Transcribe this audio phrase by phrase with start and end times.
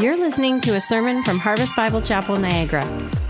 [0.00, 2.84] You're listening to a sermon from Harvest Bible Chapel, Niagara.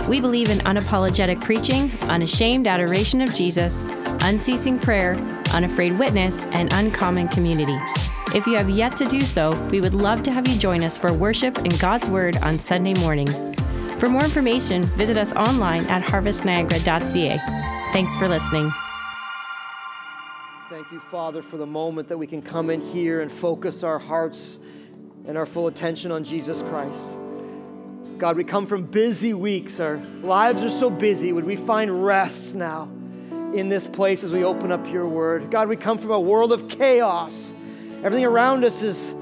[0.09, 3.85] We believe in unapologetic preaching, unashamed adoration of Jesus,
[4.23, 5.13] unceasing prayer,
[5.53, 7.77] unafraid witness, and uncommon community.
[8.35, 10.97] If you have yet to do so, we would love to have you join us
[10.97, 13.47] for worship and God's Word on Sunday mornings.
[14.01, 17.91] For more information, visit us online at harvestniagara.ca.
[17.93, 18.73] Thanks for listening.
[20.71, 23.99] Thank you, Father, for the moment that we can come in here and focus our
[23.99, 24.59] hearts
[25.27, 27.17] and our full attention on Jesus Christ.
[28.19, 29.81] God, we come from busy weeks.
[29.81, 31.33] Our lives are so busy.
[31.33, 32.89] Would we find rest now
[33.55, 35.51] in this place as we open up your word?
[35.51, 37.53] God, we come from a world of chaos.
[38.03, 39.15] Everything around us is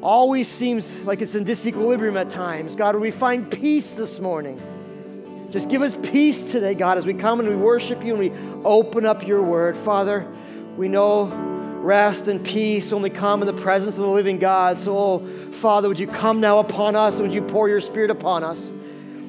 [0.00, 2.76] always seems like it's in disequilibrium at times.
[2.76, 4.60] God, would we find peace this morning?
[5.50, 8.32] Just give us peace today, God, as we come and we worship you and we
[8.64, 9.76] open up your word.
[9.76, 10.26] Father,
[10.76, 11.53] we know
[11.84, 14.80] rest and peace only come in the presence of the living God.
[14.80, 18.10] So, oh, Father, would you come now upon us and would you pour your spirit
[18.10, 18.72] upon us?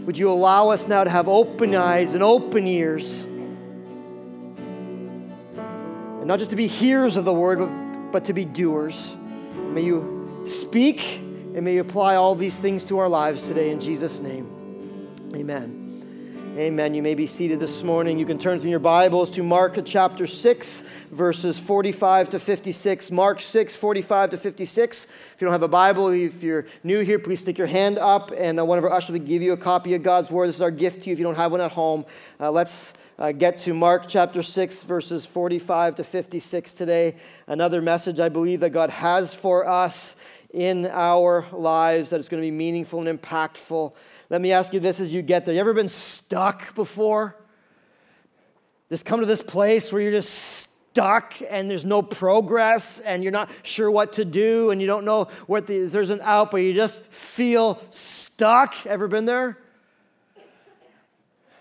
[0.05, 3.25] Would you allow us now to have open eyes and open ears?
[5.55, 9.15] And not just to be hearers of the word, but, but to be doers.
[9.55, 13.79] May you speak and may you apply all these things to our lives today in
[13.79, 14.51] Jesus' name.
[15.35, 15.84] Amen.
[16.57, 16.93] Amen.
[16.93, 18.17] You may be seated this morning.
[18.17, 23.11] You can turn from your Bibles to Mark chapter 6, verses 45 to 56.
[23.11, 25.03] Mark 6, 45 to 56.
[25.03, 28.31] If you don't have a Bible, if you're new here, please stick your hand up,
[28.37, 30.47] and uh, one of our ushers will give you a copy of God's Word.
[30.47, 32.05] This is our gift to you if you don't have one at home.
[32.39, 37.15] Uh, let's uh, get to Mark chapter 6, verses 45 to 56 today.
[37.47, 40.15] Another message I believe that God has for us
[40.53, 43.93] in our lives that is going to be meaningful and impactful.
[44.29, 45.55] Let me ask you this as you get there.
[45.55, 47.37] You ever been stuck before?
[48.89, 53.31] Just come to this place where you're just stuck and there's no progress and you're
[53.31, 56.57] not sure what to do and you don't know what the, there's an out, but
[56.57, 58.85] you just feel stuck.
[58.85, 59.57] Ever been there?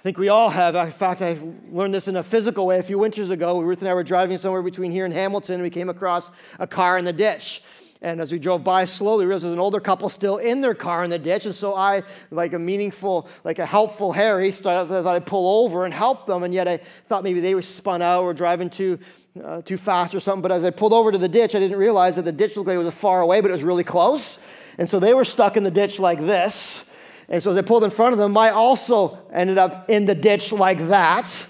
[0.05, 0.75] I think we all have.
[0.75, 1.39] In fact, I
[1.73, 3.59] learned this in a physical way a few winters ago.
[3.63, 5.55] Ruth and I were driving somewhere between here and Hamilton.
[5.55, 7.63] And we came across a car in the ditch.
[8.03, 10.75] And as we drove by slowly, we realized there's an older couple still in their
[10.75, 11.47] car in the ditch.
[11.47, 15.87] And so I, like a meaningful, like a helpful Harry, started, thought I'd pull over
[15.87, 16.43] and help them.
[16.43, 18.99] And yet I thought maybe they were spun out or driving too,
[19.43, 20.43] uh, too fast or something.
[20.43, 22.69] But as I pulled over to the ditch, I didn't realize that the ditch looked
[22.69, 24.39] like it was far away, but it was really close.
[24.77, 26.85] And so they were stuck in the ditch like this.
[27.29, 30.15] And so as I pulled in front of them, I also ended up in the
[30.15, 31.47] ditch like that.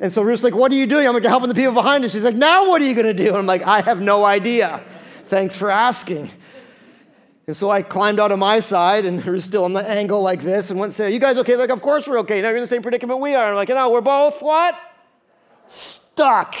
[0.00, 1.06] And so Ruth's like, What are you doing?
[1.06, 2.12] I'm like, helping the people behind us.
[2.12, 3.28] She's like, Now what are you going to do?
[3.28, 4.82] And I'm like, I have no idea.
[5.26, 6.30] Thanks for asking.
[7.46, 10.22] And so I climbed out of my side and we are still on the angle
[10.22, 11.56] like this and went and said, Are you guys okay?
[11.56, 12.40] Like, of course we're okay.
[12.40, 13.50] Now you're in the same predicament we are.
[13.50, 14.78] I'm like, no, we're both what?
[15.66, 16.54] Stuck.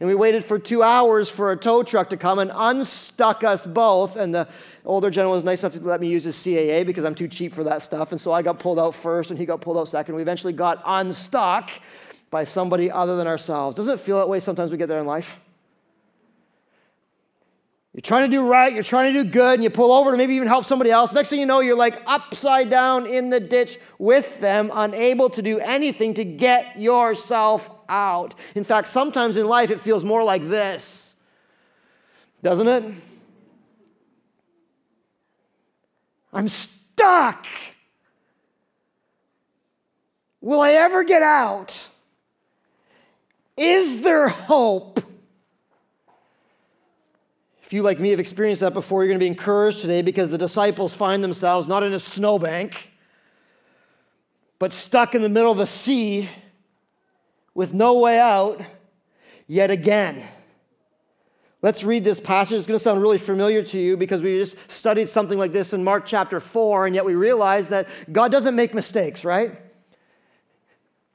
[0.00, 3.66] And we waited for two hours for a tow truck to come and unstuck us
[3.66, 4.14] both.
[4.14, 4.46] And the
[4.88, 7.54] older gentleman was nice enough to let me use his CAA because I'm too cheap
[7.54, 8.10] for that stuff.
[8.10, 10.14] And so I got pulled out first and he got pulled out second.
[10.14, 11.70] We eventually got unstuck
[12.30, 13.76] by somebody other than ourselves.
[13.76, 15.38] Doesn't it feel that way sometimes we get there in life?
[17.94, 20.16] You're trying to do right, you're trying to do good, and you pull over to
[20.16, 21.12] maybe even help somebody else.
[21.12, 25.42] Next thing you know, you're like upside down in the ditch with them, unable to
[25.42, 28.34] do anything to get yourself out.
[28.54, 31.16] In fact, sometimes in life it feels more like this,
[32.42, 32.94] doesn't it?
[36.32, 37.46] I'm stuck.
[40.40, 41.88] Will I ever get out?
[43.56, 45.00] Is there hope?
[47.62, 50.30] If you, like me, have experienced that before, you're going to be encouraged today because
[50.30, 52.92] the disciples find themselves not in a snowbank,
[54.58, 56.30] but stuck in the middle of the sea
[57.54, 58.62] with no way out
[59.46, 60.24] yet again.
[61.60, 62.58] Let's read this passage.
[62.58, 65.72] It's going to sound really familiar to you because we just studied something like this
[65.72, 69.60] in Mark chapter 4, and yet we realize that God doesn't make mistakes, right?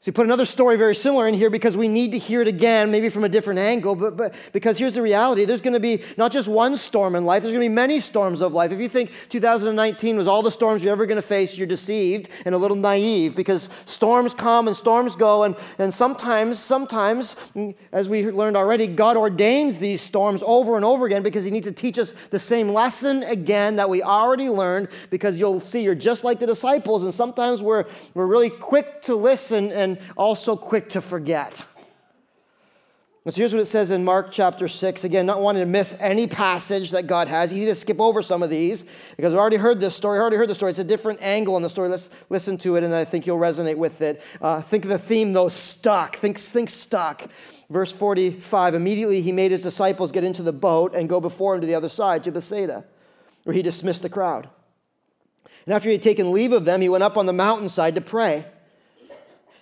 [0.04, 2.48] So we put another story very similar in here because we need to hear it
[2.50, 5.46] again, maybe from a different angle, but, but because here's the reality.
[5.46, 8.02] There's going to be not just one storm in life, there's going to be many
[8.02, 8.74] storms of life.
[8.74, 12.28] If you think 2019 was all the storms you're ever going to face, you're deceived
[12.46, 15.44] and a little naive because storms come and storms go.
[15.44, 17.38] And, and sometimes, sometimes,
[17.94, 21.68] as we learned already, God ordains these storms over and over again because he needs
[21.68, 25.96] to teach us the same lesson again that we already learned because you'll see you're
[25.96, 27.04] just like the disciples.
[27.04, 31.66] And sometimes we're, we're really quick to listen and also quick to forget.
[33.26, 35.06] And so here's what it says in Mark chapter 6.
[35.06, 37.54] Again, not wanting to miss any passage that God has.
[37.54, 38.84] Easy to skip over some of these
[39.16, 40.18] because we already heard this story.
[40.18, 40.72] I already heard the story.
[40.72, 41.88] It's a different angle on the story.
[41.88, 44.22] Let's listen to it and I think you'll resonate with it.
[44.42, 46.18] Uh, think of the theme, though, stuck.
[46.18, 47.30] Think, think stuck.
[47.70, 51.62] Verse 45 Immediately he made his disciples get into the boat and go before him
[51.62, 52.84] to the other side, to Bethsaida.
[53.46, 54.50] where he dismissed the crowd.
[55.66, 58.02] And after he had taken leave of them, he went up on the mountainside to
[58.02, 58.46] pray.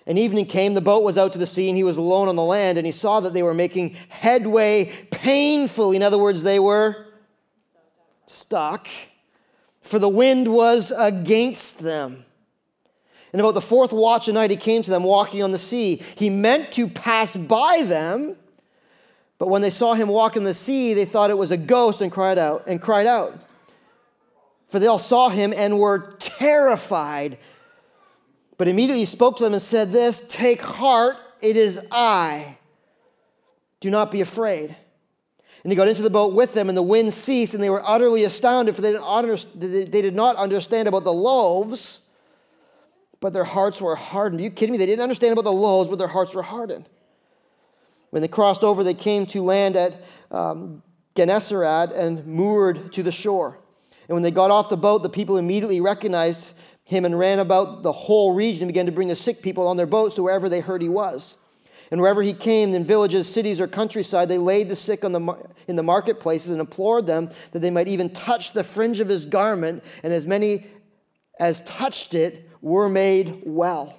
[0.06, 2.36] And evening came, the boat was out to the sea, and he was alone on
[2.36, 5.96] the land, and he saw that they were making headway painfully.
[5.96, 7.06] In other words, they were
[8.26, 8.88] stuck,
[9.80, 12.24] for the wind was against them.
[13.32, 16.02] And about the fourth watch of night, he came to them walking on the sea.
[16.16, 18.36] He meant to pass by them,
[19.38, 22.00] but when they saw him walk in the sea, they thought it was a ghost
[22.00, 23.38] and cried out and cried out.
[24.68, 27.38] For they all saw him and were terrified.
[28.62, 32.58] But immediately he spoke to them and said, This, take heart, it is I.
[33.80, 34.76] Do not be afraid.
[35.64, 37.82] And he got into the boat with them, and the wind ceased, and they were
[37.84, 42.02] utterly astounded, for they did not understand about the loaves,
[43.18, 44.40] but their hearts were hardened.
[44.40, 44.78] Are you kidding me?
[44.78, 46.88] They didn't understand about the loaves, but their hearts were hardened.
[48.10, 50.00] When they crossed over, they came to land at
[50.30, 50.84] um,
[51.16, 53.58] Gennesaret and moored to the shore.
[54.08, 56.54] And when they got off the boat, the people immediately recognized
[56.84, 59.76] him and ran about the whole region and began to bring the sick people on
[59.76, 61.36] their boats to wherever they heard he was.
[61.90, 65.76] And wherever he came, in villages, cities, or countryside, they laid the sick the, in
[65.76, 69.84] the marketplaces and implored them that they might even touch the fringe of his garment,
[70.02, 70.66] and as many
[71.38, 73.98] as touched it were made well.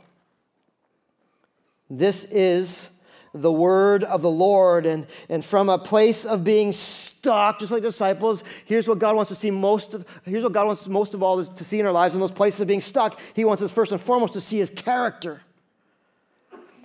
[1.89, 2.89] This is
[3.33, 4.85] the word of the Lord.
[4.85, 9.29] And, and from a place of being stuck, just like disciples, here's what God wants
[9.29, 11.91] to see most of, here's what God wants most of all to see in our
[11.91, 13.19] lives in those places of being stuck.
[13.33, 15.41] He wants us first and foremost to see his character.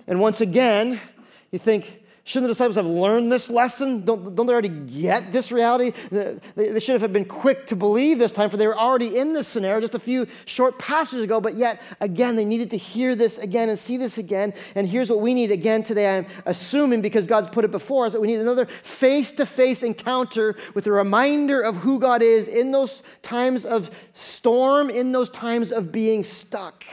[0.07, 0.99] And once again,
[1.51, 1.98] you think,
[2.29, 4.05] Shouldn't the disciples have learned this lesson?
[4.05, 5.93] Don't, don't they already get this reality?
[6.11, 9.33] They, they should have been quick to believe this time, for they were already in
[9.33, 11.41] this scenario just a few short passages ago.
[11.41, 14.53] But yet, again, they needed to hear this again and see this again.
[14.75, 16.17] And here's what we need again today.
[16.19, 19.81] I'm assuming because God's put it before us that we need another face to face
[19.81, 25.31] encounter with a reminder of who God is in those times of storm, in those
[25.31, 26.85] times of being stuck.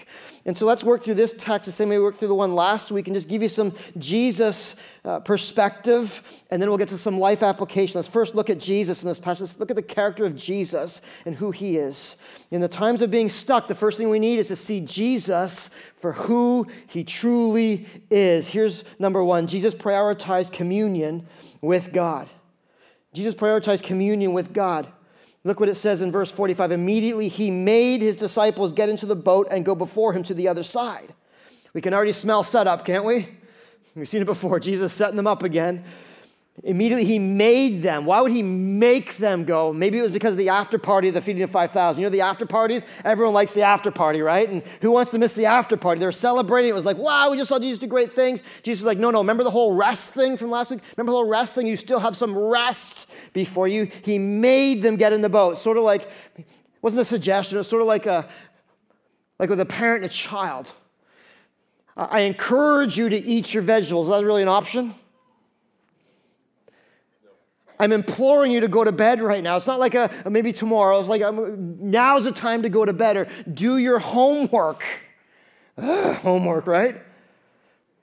[0.47, 2.55] And so let's work through this text the same way we worked through the one
[2.55, 6.23] last week and just give you some Jesus uh, perspective,
[6.53, 7.99] and then we'll get to some life application.
[7.99, 9.49] Let's first look at Jesus in this passage.
[9.49, 12.17] Let's look at the character of Jesus and who he is.
[12.53, 15.69] In the times of being stuck, the first thing we need is to see Jesus
[15.97, 18.47] for who he truly is.
[18.47, 21.27] Here's number one Jesus prioritized communion
[21.61, 22.31] with God.
[23.13, 24.93] Jesus prioritized communion with God.
[25.47, 26.73] Look what it says in verse 45.
[26.73, 30.49] Immediately he made his disciples get into the boat and go before him to the
[30.49, 31.15] other side.
[31.73, 33.29] We can already smell setup, can't we?
[33.95, 34.59] We've seen it before.
[34.59, 35.85] Jesus setting them up again.
[36.65, 38.07] Immediately he made them.
[38.07, 39.73] Why would he make them go?
[39.73, 42.01] Maybe it was because of the after party of the feeding of 5,000.
[42.01, 42.85] You know the after parties?
[43.05, 44.49] Everyone likes the after party, right?
[44.49, 46.01] And who wants to miss the after party?
[46.01, 46.71] They're celebrating.
[46.71, 48.43] It was like, wow, we just saw Jesus do great things.
[48.63, 50.81] Jesus was like, no, no, remember the whole rest thing from last week?
[50.97, 51.67] Remember the whole rest thing?
[51.67, 53.91] You still have some rest before you.
[54.03, 55.59] He made them get in the boat.
[55.59, 56.03] Sort of like,
[56.39, 56.47] it
[56.81, 58.29] wasn't a suggestion, it was sort of like a
[59.39, 60.73] like with a parent and a child.
[61.97, 64.09] I encourage you to eat your vegetables.
[64.09, 64.95] Is that really an option?
[67.79, 69.57] I'm imploring you to go to bed right now.
[69.57, 70.99] It's not like a, maybe tomorrow.
[70.99, 74.83] It's like um, now's the time to go to bed or do your homework.
[75.79, 76.95] Ugh, homework, right?
[76.95, 77.03] It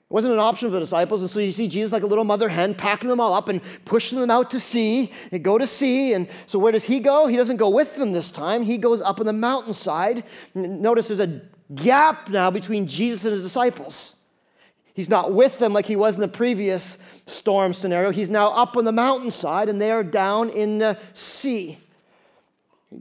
[0.08, 1.22] wasn't an option for the disciples.
[1.22, 3.60] And so you see Jesus like a little mother hen packing them all up and
[3.84, 5.12] pushing them out to sea.
[5.30, 6.12] They go to sea.
[6.12, 7.26] And so where does he go?
[7.26, 8.62] He doesn't go with them this time.
[8.62, 10.24] He goes up on the mountainside.
[10.54, 11.40] Notice there's a
[11.74, 14.14] gap now between Jesus and his disciples.
[14.94, 18.10] He's not with them like he was in the previous storm scenario.
[18.10, 21.78] He's now up on the mountainside and they are down in the sea.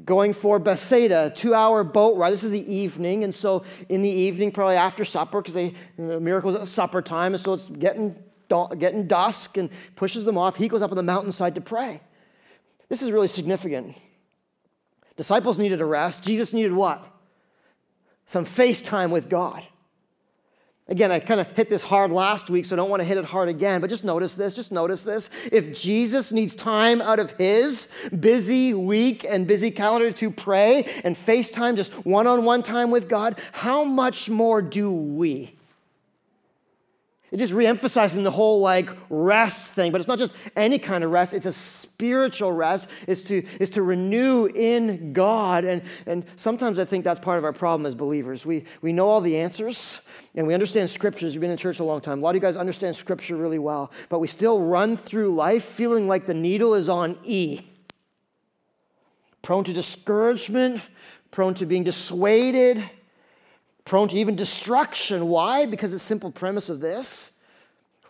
[0.03, 2.31] Going for Bethsaida, two hour boat ride.
[2.31, 3.23] This is the evening.
[3.23, 7.35] And so, in the evening, probably after supper, because the miracle's at supper time.
[7.35, 8.15] And so, it's getting,
[8.79, 10.55] getting dusk and pushes them off.
[10.55, 12.01] He goes up on the mountainside to pray.
[12.89, 13.95] This is really significant.
[15.15, 16.23] Disciples needed a rest.
[16.23, 17.07] Jesus needed what?
[18.25, 19.63] Some face time with God.
[20.89, 23.17] Again, I kind of hit this hard last week, so I don't want to hit
[23.17, 25.29] it hard again, but just notice this, just notice this.
[25.49, 27.87] If Jesus needs time out of his
[28.19, 33.07] busy week and busy calendar to pray and FaceTime, just one on one time with
[33.07, 35.55] God, how much more do we?
[37.33, 41.11] It just reemphasizing the whole like rest thing, but it's not just any kind of
[41.11, 42.87] rest, it's a spiritual rest.
[43.07, 45.65] It's to, it's to renew in God.
[45.65, 48.45] And, and sometimes I think that's part of our problem as believers.
[48.45, 50.01] We, we know all the answers
[50.35, 51.33] and we understand scriptures.
[51.33, 52.19] You've been in church a long time.
[52.19, 55.65] A lot of you guys understand scripture really well, but we still run through life
[55.65, 57.61] feeling like the needle is on E.
[59.41, 60.83] Prone to discouragement,
[61.31, 62.87] prone to being dissuaded
[63.85, 65.27] prone to even destruction.
[65.27, 65.65] Why?
[65.65, 67.31] Because the simple premise of this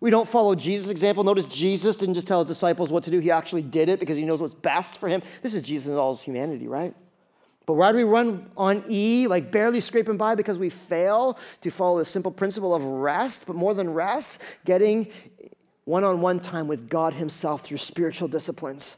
[0.01, 1.23] We don't follow Jesus' example.
[1.23, 4.17] Notice Jesus didn't just tell his disciples what to do, he actually did it because
[4.17, 5.23] he knows what's best for him.
[5.41, 6.93] This is Jesus in all his humanity, right?
[7.65, 11.71] But why do we run on E, like barely scraping by because we fail to
[11.71, 15.07] follow the simple principle of rest, but more than rest, getting
[15.85, 18.97] one on one time with God Himself through spiritual disciplines,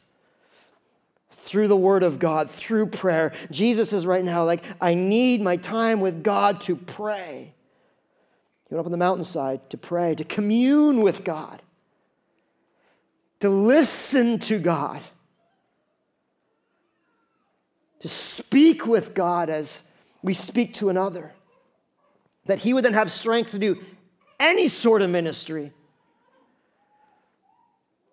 [1.46, 3.32] through the Word of God, through prayer.
[3.52, 7.54] Jesus is right now like, I need my time with God to pray.
[8.68, 11.62] He went up on the mountainside to pray, to commune with God,
[13.40, 15.02] to listen to God
[18.06, 19.82] to speak with God as
[20.22, 21.34] we speak to another.
[22.46, 23.82] That he would then have strength to do
[24.40, 25.74] any sort of ministry.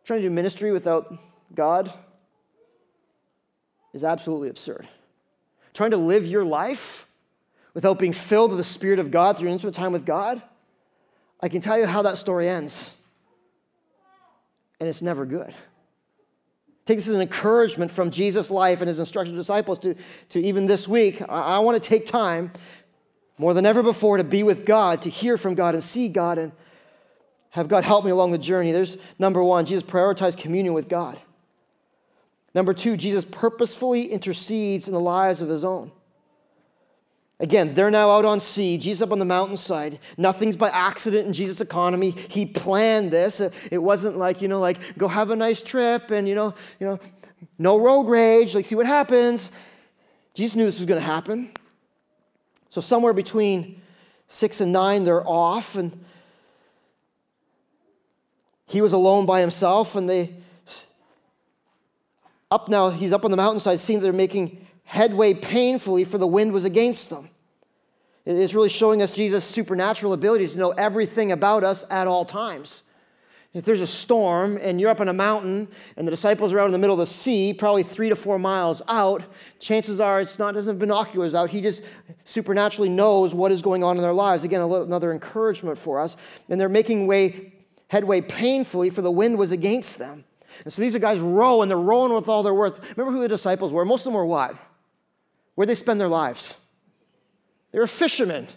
[0.04, 1.14] Trying to do ministry without
[1.54, 1.92] God
[3.92, 4.88] is absolutely absurd.
[5.74, 7.06] Trying to live your life
[7.74, 10.42] without being filled with the Spirit of God through intimate time with God,
[11.40, 12.94] I can tell you how that story ends.
[14.78, 15.54] And it's never good.
[16.84, 19.94] Take this as an encouragement from Jesus' life and his instruction to disciples to,
[20.30, 21.22] to even this week.
[21.22, 22.52] I, I want to take time
[23.38, 26.38] more than ever before to be with God, to hear from God and see God
[26.38, 26.52] and
[27.50, 28.72] have God help me along the journey.
[28.72, 31.18] There's number one, Jesus prioritized communion with God.
[32.54, 35.90] Number two, Jesus purposefully intercedes in the lives of his own.
[37.40, 39.98] Again, they're now out on sea, Jesus up on the mountainside.
[40.16, 42.10] Nothing's by accident in Jesus' economy.
[42.10, 43.40] He planned this.
[43.40, 46.86] It wasn't like, you know, like go have a nice trip and, you know, you
[46.86, 47.00] know,
[47.58, 49.50] no road rage, like see what happens.
[50.34, 51.50] Jesus knew this was going to happen.
[52.70, 53.82] So somewhere between
[54.28, 56.04] 6 and 9 they're off and
[58.66, 60.32] he was alone by himself and they
[62.52, 66.26] up now he's up on the mountainside seeing that they're making headway painfully for the
[66.26, 67.30] wind was against them
[68.24, 72.82] it's really showing us Jesus' supernatural ability to know everything about us at all times.
[73.52, 76.66] If there's a storm and you're up on a mountain and the disciples are out
[76.66, 79.24] in the middle of the sea, probably three to four miles out,
[79.58, 81.50] chances are it's not doesn't have binoculars out.
[81.50, 81.82] He just
[82.24, 84.44] supernaturally knows what is going on in their lives.
[84.44, 86.16] Again, another encouragement for us.
[86.48, 87.52] And they're making way
[87.88, 90.24] headway painfully, for the wind was against them.
[90.64, 92.96] And so these are guys row and they're rowing with all their worth.
[92.96, 93.84] Remember who the disciples were?
[93.84, 94.56] Most of them were what?
[95.54, 96.56] Where'd they spend their lives?
[97.72, 98.48] They were fishermen.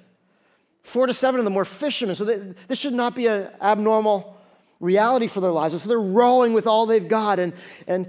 [0.84, 2.16] Four to seven of them were fishermen.
[2.16, 4.38] So they, this should not be an abnormal
[4.80, 5.74] reality for their lives.
[5.74, 7.40] And so they're rowing with all they've got.
[7.40, 7.54] And,
[7.88, 8.08] and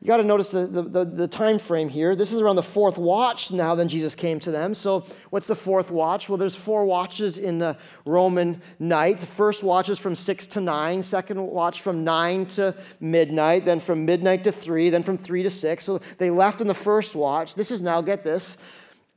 [0.00, 2.16] you got to notice the, the, the, the, time frame here.
[2.16, 4.74] This is around the fourth watch now, then Jesus came to them.
[4.74, 6.26] So, what's the fourth watch?
[6.26, 7.76] Well, there's four watches in the
[8.06, 9.18] Roman night.
[9.18, 13.78] The first watch is from six to nine, second watch from nine to midnight, then
[13.78, 15.84] from midnight to three, then from three to six.
[15.84, 17.54] So, they left in the first watch.
[17.54, 18.56] This is now, get this,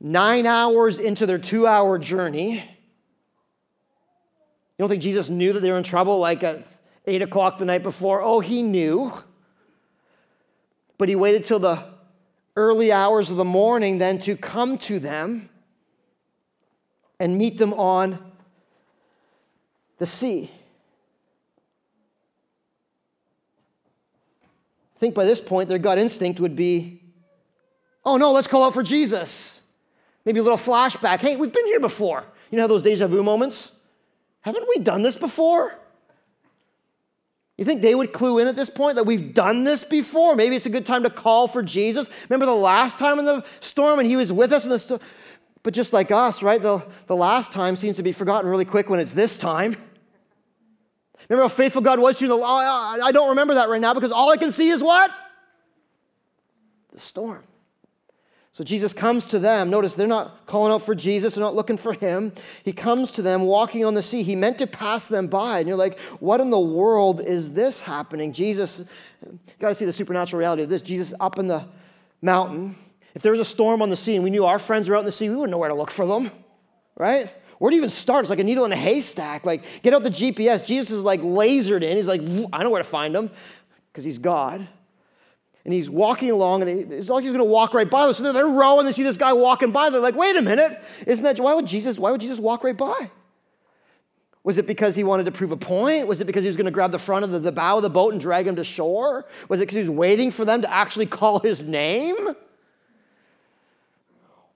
[0.00, 2.56] nine hours into their two hour journey.
[2.56, 6.66] You don't think Jesus knew that they were in trouble like at
[7.06, 8.20] eight o'clock the night before?
[8.20, 9.14] Oh, he knew.
[10.98, 11.84] But he waited till the
[12.56, 15.48] early hours of the morning then to come to them
[17.18, 18.18] and meet them on
[19.98, 20.50] the sea.
[24.96, 27.00] I think by this point, their gut instinct would be
[28.04, 29.60] oh no, let's call out for Jesus.
[30.24, 31.20] Maybe a little flashback.
[31.20, 32.24] Hey, we've been here before.
[32.50, 33.72] You know those deja vu moments?
[34.42, 35.78] Haven't we done this before?
[37.56, 40.34] You think they would clue in at this point that we've done this before?
[40.34, 42.10] Maybe it's a good time to call for Jesus.
[42.28, 45.00] Remember the last time in the storm and he was with us in the storm?
[45.62, 46.60] But just like us, right?
[46.60, 49.76] The, the last time seems to be forgotten really quick when it's this time.
[51.28, 52.42] Remember how faithful God was to you?
[52.42, 55.10] I don't remember that right now because all I can see is what?
[56.92, 57.44] The storm.
[58.54, 59.68] So Jesus comes to them.
[59.68, 62.32] Notice they're not calling out for Jesus, they're not looking for him.
[62.62, 64.22] He comes to them walking on the sea.
[64.22, 65.58] He meant to pass them by.
[65.58, 68.32] And you're like, what in the world is this happening?
[68.32, 68.84] Jesus,
[69.26, 70.82] you got to see the supernatural reality of this.
[70.82, 71.66] Jesus up in the
[72.22, 72.76] mountain.
[73.16, 75.00] If there was a storm on the sea and we knew our friends were out
[75.00, 76.30] in the sea, we wouldn't know where to look for them,
[76.96, 77.32] right?
[77.58, 78.22] Where you even start?
[78.22, 79.44] It's like a needle in a haystack.
[79.44, 80.64] Like, get out the GPS.
[80.64, 81.96] Jesus is like lasered in.
[81.96, 82.20] He's like,
[82.52, 83.32] I know where to find them
[83.90, 84.68] because he's God
[85.64, 88.14] and he's walking along, and it's like he's going to walk right by them.
[88.14, 89.90] So they're rowing, they see this guy walking by.
[89.90, 90.82] They're like, "Wait a minute!
[91.06, 91.98] Isn't that why would Jesus?
[91.98, 93.10] Why would Jesus walk right by?
[94.44, 96.06] Was it because he wanted to prove a point?
[96.06, 97.82] Was it because he was going to grab the front of the, the bow of
[97.82, 99.24] the boat and drag him to shore?
[99.48, 102.34] Was it because he was waiting for them to actually call his name?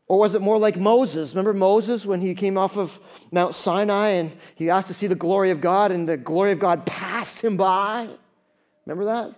[0.07, 1.35] Or was it more like Moses?
[1.35, 2.99] Remember Moses when he came off of
[3.31, 6.59] Mount Sinai and he asked to see the glory of God, and the glory of
[6.59, 8.09] God passed him by?
[8.85, 9.35] Remember that?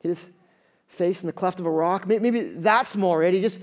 [0.00, 0.28] He just
[0.92, 2.06] face in the cleft of a rock.
[2.06, 3.34] Maybe that's more it.
[3.34, 3.60] He just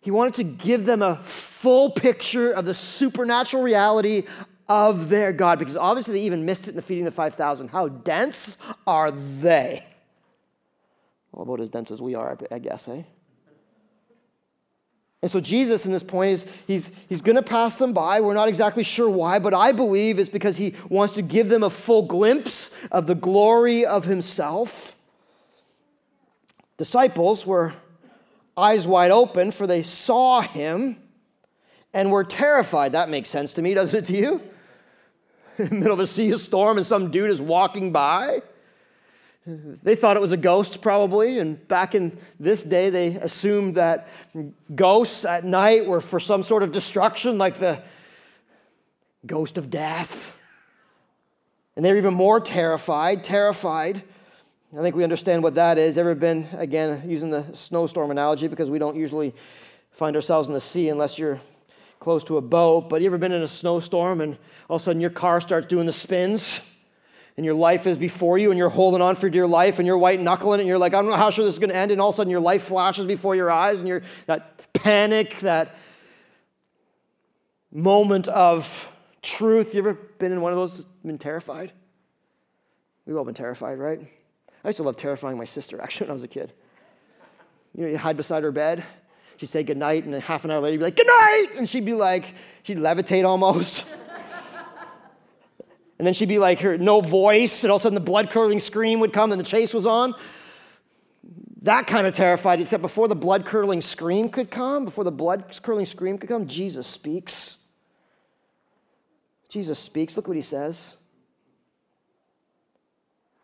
[0.00, 4.24] he wanted to give them a full picture of the supernatural reality
[4.68, 7.68] of their God, because obviously they even missed it in the feeding of the 5,000.
[7.68, 9.84] How dense are they?
[11.32, 13.02] Well, about as dense as we are, I guess, eh?
[15.20, 18.20] And so Jesus in this point is he's, he's going to pass them by.
[18.20, 21.64] We're not exactly sure why, but I believe it's because he wants to give them
[21.64, 24.96] a full glimpse of the glory of himself.
[26.78, 27.74] Disciples were
[28.56, 30.96] eyes wide open, for they saw him
[31.92, 32.92] and were terrified.
[32.92, 34.42] That makes sense to me, doesn't it to you?
[35.58, 38.42] In the middle of a sea of storm and some dude is walking by.
[39.82, 44.08] They thought it was a ghost, probably, and back in this day, they assumed that
[44.74, 47.82] ghosts at night were for some sort of destruction, like the
[49.24, 50.38] ghost of death.
[51.76, 54.02] And they're even more terrified, terrified.
[54.76, 55.96] I think we understand what that is.
[55.96, 59.34] Ever been, again, using the snowstorm analogy because we don't usually
[59.92, 61.40] find ourselves in the sea unless you're
[62.00, 64.36] close to a boat, but you ever been in a snowstorm and
[64.68, 66.60] all of a sudden your car starts doing the spins?
[67.38, 69.96] and your life is before you and you're holding on for dear life and you're
[69.96, 71.76] white knuckling it and you're like, I don't know how sure this is going to
[71.76, 71.92] end.
[71.92, 75.38] And all of a sudden your life flashes before your eyes and you're that panic,
[75.38, 75.76] that
[77.70, 78.90] moment of
[79.22, 79.72] truth.
[79.72, 81.70] You ever been in one of those, been terrified?
[83.06, 84.00] We've all been terrified, right?
[84.68, 86.52] I used to love terrifying my sister actually when I was a kid.
[87.74, 88.84] You know, you hide beside her bed.
[89.38, 91.46] She'd say goodnight, and then half an hour later, you'd be like, good night!
[91.56, 92.34] And she'd be like,
[92.64, 93.86] she'd levitate almost.
[95.98, 98.30] And then she'd be like, her no voice, and all of a sudden the blood
[98.30, 100.14] curdling scream would come, and the chase was on.
[101.62, 105.58] That kind of terrified, except before the blood curdling scream could come, before the blood
[105.60, 107.58] curdling scream could come, Jesus speaks.
[109.48, 110.16] Jesus speaks.
[110.16, 110.94] Look what he says.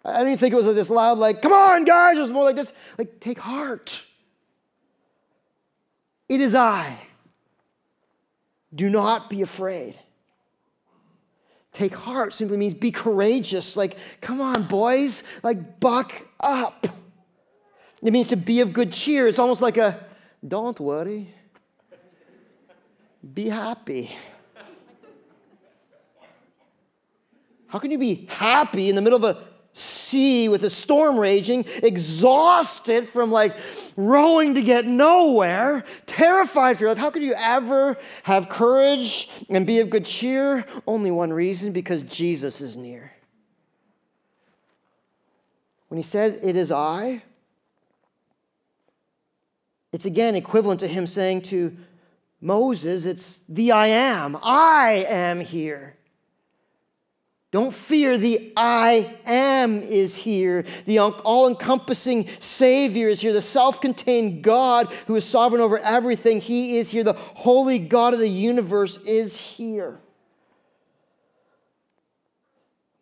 [0.04, 2.18] I didn't think it was this loud, like, come on, guys.
[2.18, 4.04] It was more like this, like, take heart.
[6.28, 6.99] It is I.
[8.75, 9.99] Do not be afraid.
[11.73, 13.76] Take heart simply means be courageous.
[13.76, 16.87] Like, come on, boys, like, buck up.
[18.02, 19.26] It means to be of good cheer.
[19.26, 20.06] It's almost like a
[20.46, 21.32] don't worry,
[23.32, 24.14] be happy.
[27.67, 31.67] How can you be happy in the middle of a sea with a storm raging,
[31.82, 33.56] exhausted from like
[33.97, 36.99] rowing to get nowhere, terrified for your life.
[36.99, 40.65] How could you ever have courage and be of good cheer?
[40.87, 43.13] Only one reason because Jesus is near.
[45.89, 47.23] When he says, It is I,
[49.93, 51.76] it's again equivalent to him saying to
[52.41, 54.39] Moses, It's the I am.
[54.43, 55.97] I am here.
[57.54, 60.64] Don't fear, the I am is here.
[60.86, 63.32] The all encompassing Savior is here.
[63.32, 67.04] The self contained God who is sovereign over everything, He is here.
[67.04, 70.00] The holy God of the universe is here.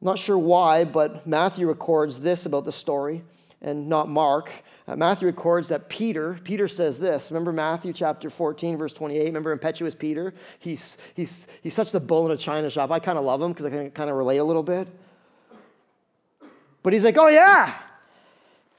[0.02, 3.24] Not sure why, but Matthew records this about the story
[3.62, 4.50] and not Mark.
[4.86, 7.30] Uh, Matthew records that Peter, Peter says this.
[7.30, 9.24] Remember Matthew chapter 14, verse 28?
[9.26, 10.34] Remember impetuous Peter?
[10.58, 12.90] He's, he's, he's such the bull in a china shop.
[12.90, 14.88] I kind of love him because I can kind of relate a little bit.
[16.82, 17.72] But he's like, oh, yeah.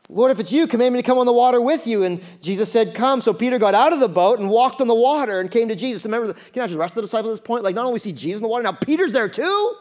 [0.09, 2.03] Lord, if it's you, command me to come on the water with you.
[2.03, 3.21] And Jesus said, Come.
[3.21, 5.75] So Peter got out of the boat and walked on the water and came to
[5.75, 6.03] Jesus.
[6.03, 7.63] Remember, the, can you imagine the rest of the disciples at this point?
[7.63, 9.75] Like, not only see Jesus in the water, now Peter's there too.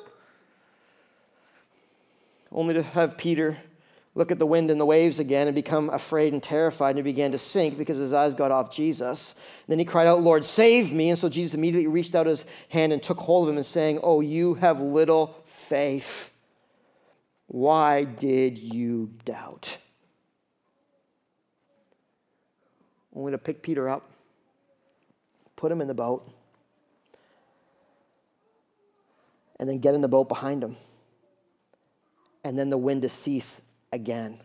[2.52, 3.58] Only to have Peter
[4.14, 7.02] look at the wind and the waves again and become afraid and terrified and he
[7.02, 9.34] began to sink because his eyes got off Jesus.
[9.66, 11.10] And then he cried out, Lord, save me.
[11.10, 14.00] And so Jesus immediately reached out his hand and took hold of him and saying,
[14.02, 16.30] Oh, you have little faith.
[17.46, 19.78] Why did you doubt?
[23.14, 24.10] Only to pick Peter up,
[25.56, 26.30] put him in the boat,
[29.60, 30.76] and then get in the boat behind him.
[32.42, 33.60] And then the wind to cease
[33.92, 34.40] again.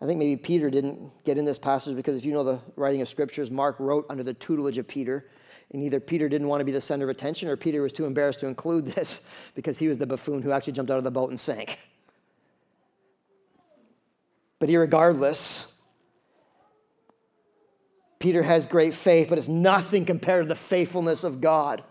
[0.00, 3.00] I think maybe Peter didn't get in this passage because if you know the writing
[3.00, 5.30] of scriptures, Mark wrote under the tutelage of Peter.
[5.72, 8.04] And either Peter didn't want to be the center of attention or Peter was too
[8.04, 9.20] embarrassed to include this
[9.54, 11.78] because he was the buffoon who actually jumped out of the boat and sank.
[14.58, 15.66] But regardless,
[18.18, 21.82] Peter has great faith, but it's nothing compared to the faithfulness of God.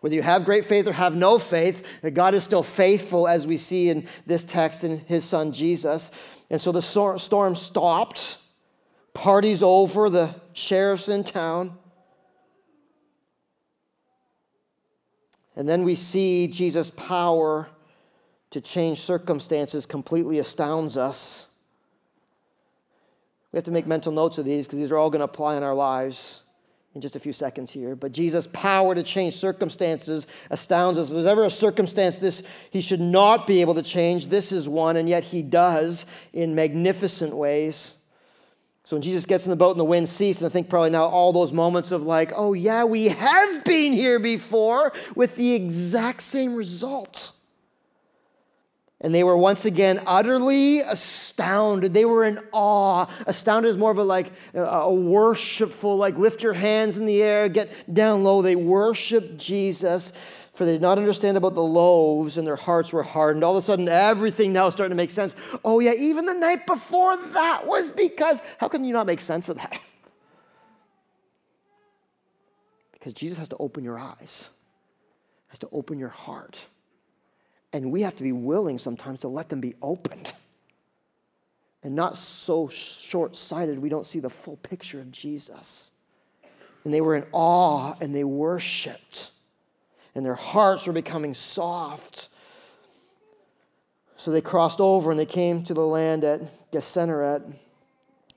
[0.00, 3.46] Whether you have great faith or have no faith, that God is still faithful, as
[3.46, 6.10] we see in this text in his son Jesus.
[6.50, 8.38] And so the storm stopped,
[9.12, 11.76] party's over, the sheriff's in town.
[15.56, 17.68] And then we see Jesus' power
[18.50, 21.48] to change circumstances completely astounds us.
[23.50, 25.56] We have to make mental notes of these because these are all going to apply
[25.56, 26.42] in our lives.
[26.98, 27.94] In just a few seconds here.
[27.94, 31.08] But Jesus' power to change circumstances astounds us.
[31.08, 34.68] If there's ever a circumstance this he should not be able to change, this is
[34.68, 37.94] one, and yet he does in magnificent ways.
[38.84, 41.04] So when Jesus gets in the boat and the wind ceases, I think probably now
[41.04, 46.22] all those moments of like, oh yeah, we have been here before with the exact
[46.22, 47.30] same result.
[49.00, 51.94] And they were once again utterly astounded.
[51.94, 53.06] They were in awe.
[53.28, 57.48] Astounded is more of a like a worshipful, like lift your hands in the air,
[57.48, 58.42] get down low.
[58.42, 60.12] They worship Jesus,
[60.54, 63.44] for they did not understand about the loaves, and their hearts were hardened.
[63.44, 65.36] All of a sudden, everything now is starting to make sense.
[65.64, 68.42] Oh yeah, even the night before that was because.
[68.58, 69.80] How can you not make sense of that?
[72.92, 74.50] Because Jesus has to open your eyes,
[75.46, 76.66] has to open your heart.
[77.78, 80.32] And we have to be willing sometimes to let them be opened
[81.84, 85.92] and not so short sighted we don't see the full picture of Jesus.
[86.82, 89.30] And they were in awe and they worshiped,
[90.16, 92.30] and their hearts were becoming soft.
[94.16, 97.42] So they crossed over and they came to the land at Gennesaret.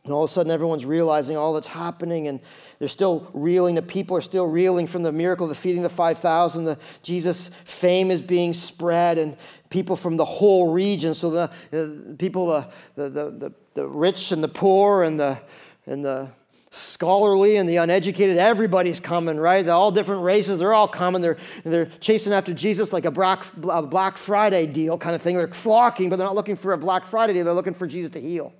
[0.03, 2.39] And all of a sudden, everyone's realizing all that's happening, and
[2.79, 3.75] they're still reeling.
[3.75, 6.63] The people are still reeling from the miracle of the feeding the 5,000.
[6.63, 9.37] The Jesus fame is being spread, and
[9.69, 11.13] people from the whole region.
[11.13, 12.47] So the, uh, the people,
[12.95, 15.39] the, the, the, the rich and the poor, and the,
[15.85, 16.29] and the
[16.71, 19.63] scholarly and the uneducated, everybody's coming, right?
[19.63, 20.57] They're all different races.
[20.57, 21.21] They're all coming.
[21.21, 25.37] They're, they're chasing after Jesus like a Black, a Black Friday deal kind of thing.
[25.37, 27.45] They're flocking, but they're not looking for a Black Friday deal.
[27.45, 28.51] They're looking for Jesus to heal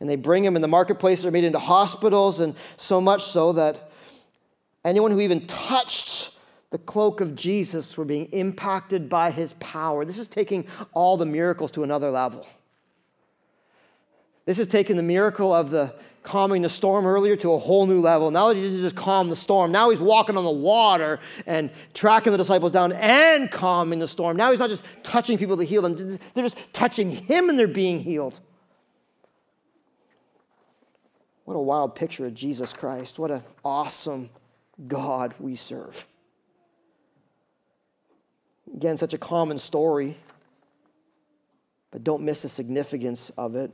[0.00, 1.22] and they bring them in the marketplace.
[1.22, 3.90] They're made into hospitals, and so much so that
[4.84, 6.32] anyone who even touched
[6.70, 10.04] the cloak of Jesus were being impacted by his power.
[10.04, 12.46] This is taking all the miracles to another level.
[14.44, 18.00] This is taking the miracle of the calming the storm earlier to a whole new
[18.00, 18.30] level.
[18.30, 22.32] Now he didn't just calm the storm, now he's walking on the water and tracking
[22.32, 24.36] the disciples down and calming the storm.
[24.36, 27.66] Now he's not just touching people to heal them, they're just touching him and they're
[27.66, 28.40] being healed.
[31.48, 33.18] What a wild picture of Jesus Christ.
[33.18, 34.28] What an awesome
[34.86, 36.06] God we serve.
[38.74, 40.18] Again, such a common story,
[41.90, 43.70] but don't miss the significance of it.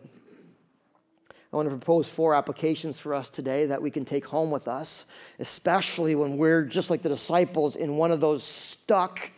[1.52, 4.68] I want to propose four applications for us today that we can take home with
[4.68, 5.06] us,
[5.40, 9.32] especially when we're just like the disciples in one of those stuck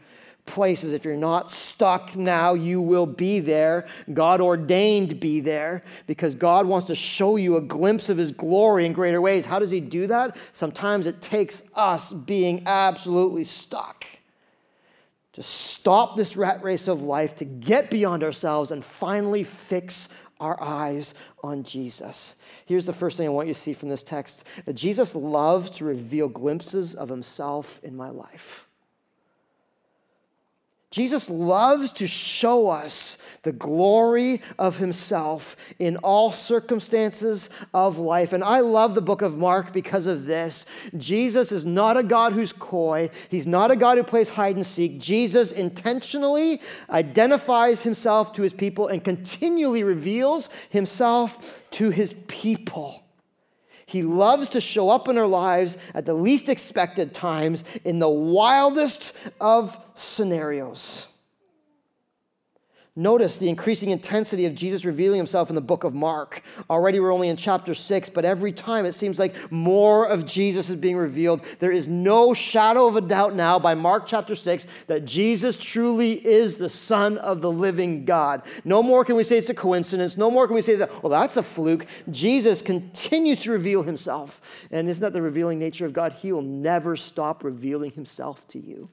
[0.47, 0.93] places.
[0.93, 3.87] If you're not stuck now, you will be there.
[4.13, 8.87] God ordained be there because God wants to show you a glimpse of his glory
[8.87, 9.45] in greater ways.
[9.45, 10.37] How does he do that?
[10.53, 14.07] Sometimes it takes us being absolutely stuck
[15.37, 20.09] to stop this rat race of life, to get beyond ourselves and finally fix
[20.41, 22.35] our eyes on Jesus.
[22.65, 25.71] Here's the first thing I want you to see from this text that Jesus loves
[25.73, 28.66] to reveal glimpses of himself in my life.
[30.97, 38.33] Jesus loves to show us the glory of himself in all circumstances of life.
[38.33, 40.65] And I love the book of Mark because of this.
[40.97, 44.67] Jesus is not a God who's coy, he's not a God who plays hide and
[44.67, 44.99] seek.
[44.99, 53.06] Jesus intentionally identifies himself to his people and continually reveals himself to his people.
[53.87, 58.09] He loves to show up in our lives at the least expected times in the
[58.09, 61.07] wildest of scenarios.
[62.99, 66.43] Notice the increasing intensity of Jesus revealing himself in the book of Mark.
[66.71, 70.71] Already we're only in chapter 6, but every time it seems like more of Jesus
[70.71, 71.45] is being revealed.
[71.59, 76.15] There is no shadow of a doubt now by Mark chapter 6 that Jesus truly
[76.27, 78.43] is the Son of the living God.
[78.65, 80.17] No more can we say it's a coincidence.
[80.17, 81.85] No more can we say that, well, that's a fluke.
[82.11, 84.41] Jesus continues to reveal himself.
[84.71, 86.15] And isn't that the revealing nature of God?
[86.15, 88.89] He will never stop revealing himself to you.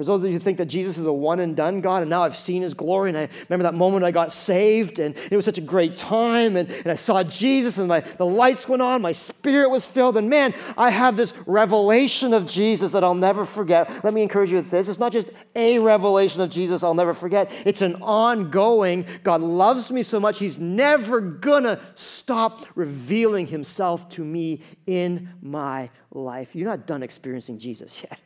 [0.00, 2.08] For those of you who think that Jesus is a one and done God, and
[2.08, 5.36] now I've seen his glory, and I remember that moment I got saved, and it
[5.36, 8.80] was such a great time, and, and I saw Jesus, and my, the lights went
[8.80, 13.14] on, my spirit was filled, and man, I have this revelation of Jesus that I'll
[13.14, 14.02] never forget.
[14.02, 14.88] Let me encourage you with this.
[14.88, 19.90] It's not just a revelation of Jesus I'll never forget, it's an ongoing, God loves
[19.90, 26.56] me so much, he's never gonna stop revealing himself to me in my life.
[26.56, 28.18] You're not done experiencing Jesus yet.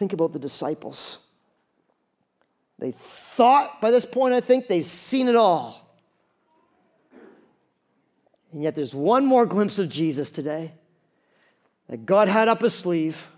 [0.00, 1.18] Think about the disciples.
[2.78, 5.94] They thought by this point, I think, they've seen it all.
[8.50, 10.72] And yet there's one more glimpse of Jesus today
[11.90, 13.28] that God had up his sleeve,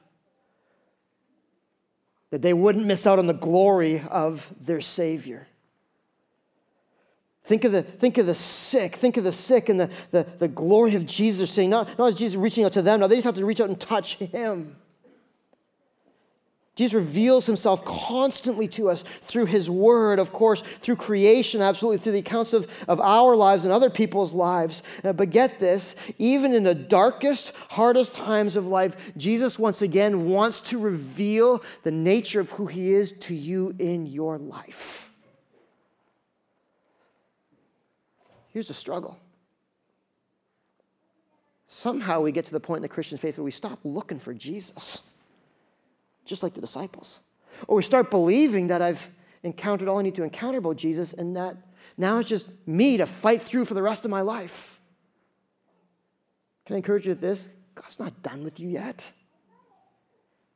[2.30, 5.48] that they wouldn't miss out on the glory of their Savior.
[7.42, 8.94] Think of the, think of the sick.
[8.94, 12.36] Think of the sick and the, the, the glory of Jesus saying, not, not Jesus
[12.36, 14.76] reaching out to them, now they just have to reach out and touch him.
[16.82, 22.10] Jesus reveals himself constantly to us through his word, of course, through creation, absolutely, through
[22.10, 24.82] the accounts of, of our lives and other people's lives.
[25.04, 30.28] Uh, but get this, even in the darkest, hardest times of life, Jesus once again
[30.28, 35.08] wants to reveal the nature of who he is to you in your life.
[38.48, 39.20] Here's a struggle.
[41.68, 44.34] Somehow we get to the point in the Christian faith where we stop looking for
[44.34, 45.00] Jesus,
[46.24, 47.20] just like the disciples.
[47.68, 49.10] Or we start believing that I've
[49.42, 51.56] encountered all I need to encounter about Jesus and that
[51.96, 54.80] now it's just me to fight through for the rest of my life.
[56.66, 57.48] Can I encourage you with this?
[57.74, 59.10] God's not done with you yet.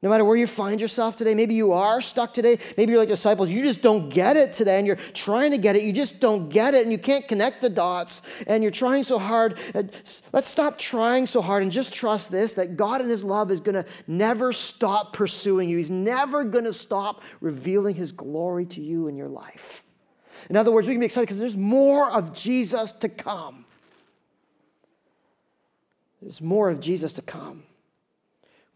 [0.07, 2.61] No matter where you find yourself today, maybe you are stuck today.
[2.77, 3.51] Maybe you're like disciples.
[3.51, 5.83] You just don't get it today, and you're trying to get it.
[5.83, 9.19] You just don't get it, and you can't connect the dots, and you're trying so
[9.19, 9.59] hard.
[9.75, 9.83] Uh,
[10.33, 13.59] let's stop trying so hard and just trust this that God in His love is
[13.59, 15.77] going to never stop pursuing you.
[15.77, 19.83] He's never going to stop revealing His glory to you in your life.
[20.49, 23.65] In other words, we can be excited because there's more of Jesus to come.
[26.23, 27.65] There's more of Jesus to come.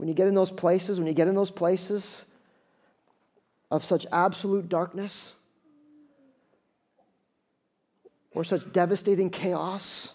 [0.01, 2.25] When you get in those places, when you get in those places
[3.71, 5.35] of such absolute darkness
[8.31, 10.15] or such devastating chaos,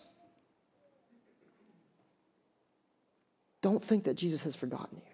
[3.62, 5.14] don't think that Jesus has forgotten you.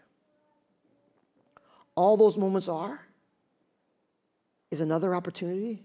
[1.95, 3.05] All those moments are
[4.71, 5.83] is another opportunity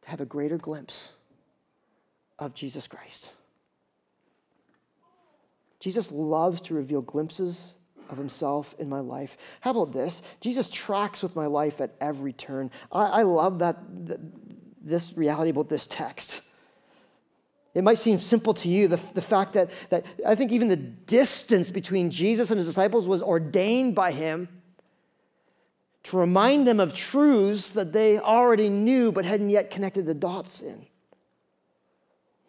[0.00, 1.12] to have a greater glimpse
[2.38, 3.30] of Jesus Christ.
[5.80, 7.74] Jesus loves to reveal glimpses
[8.08, 9.36] of himself in my life.
[9.60, 10.22] How about this?
[10.40, 12.70] Jesus tracks with my life at every turn.
[12.90, 14.20] I, I love that, th-
[14.80, 16.42] this reality about this text.
[17.74, 20.76] It might seem simple to you, the, the fact that, that I think even the
[20.76, 24.48] distance between Jesus and his disciples was ordained by him
[26.04, 30.62] to remind them of truths that they already knew but hadn't yet connected the dots
[30.62, 30.86] in.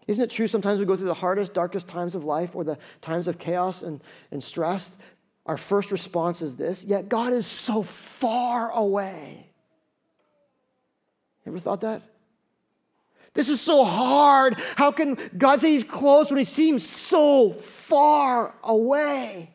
[0.08, 2.78] Isn't it true sometimes we go through the hardest, darkest times of life or the
[3.02, 4.92] times of chaos and, and stress?
[5.46, 9.50] Our first response is this, yet God is so far away.
[11.46, 12.02] Ever thought that?
[13.34, 14.60] This is so hard.
[14.76, 19.54] How can God say He's close when He seems so far away?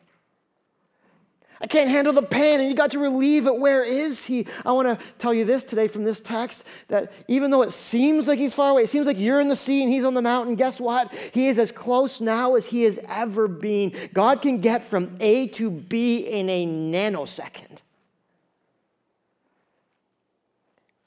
[1.63, 3.57] I can't handle the pain, and you got to relieve it.
[3.57, 4.45] Where is he?
[4.65, 8.27] I want to tell you this today from this text that even though it seems
[8.27, 10.21] like he's far away, it seems like you're in the sea and he's on the
[10.21, 11.13] mountain, guess what?
[11.33, 13.93] He is as close now as he has ever been.
[14.13, 17.77] God can get from A to B in a nanosecond.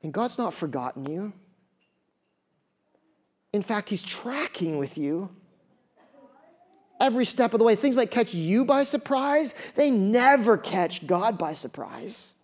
[0.02, 1.34] And God's not forgotten you.
[3.52, 5.28] In fact, he's tracking with you
[7.00, 7.74] every step of the way.
[7.74, 12.36] Things might catch you by surprise, they never catch God by surprise.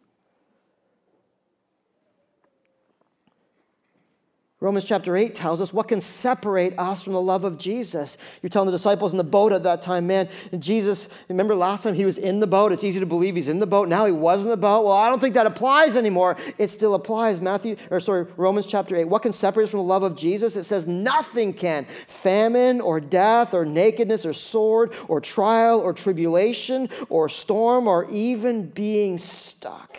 [4.62, 8.16] Romans chapter 8 tells us what can separate us from the love of Jesus.
[8.40, 11.94] You're telling the disciples in the boat at that time, man, Jesus, remember last time
[11.94, 12.70] he was in the boat?
[12.70, 13.88] It's easy to believe he's in the boat.
[13.88, 14.84] Now he was in the boat.
[14.84, 16.36] Well, I don't think that applies anymore.
[16.58, 17.40] It still applies.
[17.40, 19.06] Matthew, or sorry, Romans chapter 8.
[19.06, 20.54] What can separate us from the love of Jesus?
[20.54, 21.84] It says nothing can.
[22.06, 28.68] Famine or death or nakedness or sword or trial or tribulation or storm or even
[28.68, 29.98] being stuck.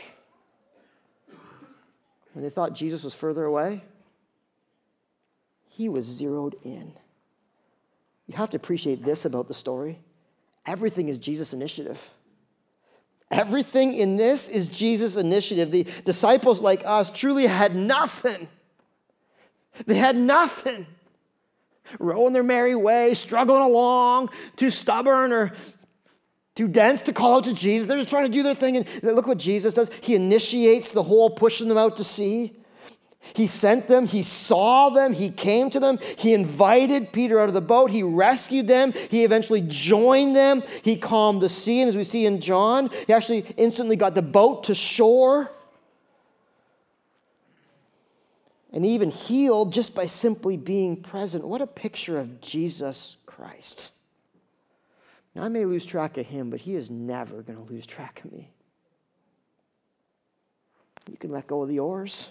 [2.32, 3.84] When they thought Jesus was further away,
[5.76, 6.94] he was zeroed in.
[8.28, 10.00] You have to appreciate this about the story
[10.66, 12.10] everything is Jesus' initiative.
[13.30, 15.72] Everything in this is Jesus' initiative.
[15.72, 18.48] The disciples, like us, truly had nothing.
[19.86, 20.86] They had nothing.
[22.00, 25.52] Rowing their merry way, struggling along, too stubborn or
[26.56, 27.88] too dense to call out to Jesus.
[27.88, 28.78] They're just trying to do their thing.
[28.78, 29.90] And look what Jesus does.
[30.02, 32.56] He initiates the whole pushing them out to sea.
[33.36, 37.54] He sent them, he saw them, he came to them, he invited Peter out of
[37.54, 41.96] the boat, he rescued them, he eventually joined them, he calmed the sea, and as
[41.96, 45.52] we see in John, he actually instantly got the boat to shore.
[48.74, 51.46] And even healed just by simply being present.
[51.48, 53.92] What a picture of Jesus Christ.
[55.36, 58.22] Now, I may lose track of him, but he is never going to lose track
[58.26, 58.50] of me.
[61.10, 62.30] You can let go of the oars.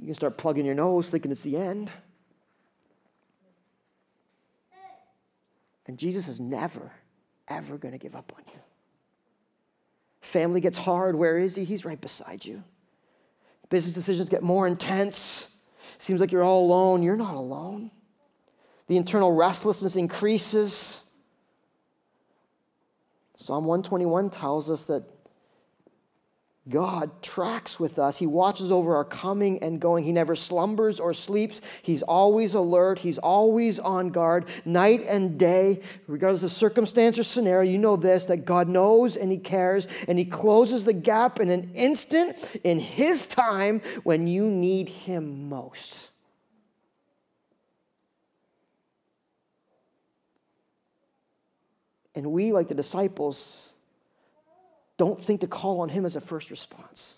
[0.00, 1.90] You can start plugging your nose thinking it's the end.
[5.86, 6.90] And Jesus is never,
[7.48, 8.60] ever going to give up on you.
[10.20, 11.16] Family gets hard.
[11.16, 11.64] Where is he?
[11.64, 12.62] He's right beside you.
[13.68, 15.48] Business decisions get more intense.
[15.98, 17.02] seems like you're all alone.
[17.02, 17.90] You're not alone.
[18.86, 21.02] The internal restlessness increases.
[23.36, 25.04] Psalm 121 tells us that
[26.70, 28.16] God tracks with us.
[28.16, 30.04] He watches over our coming and going.
[30.04, 31.60] He never slumbers or sleeps.
[31.82, 33.00] He's always alert.
[33.00, 37.70] He's always on guard, night and day, regardless of circumstance or scenario.
[37.70, 41.50] You know this that God knows and He cares, and He closes the gap in
[41.50, 46.10] an instant in His time when you need Him most.
[52.14, 53.72] And we, like the disciples,
[55.00, 57.16] don't think to call on Him as a first response.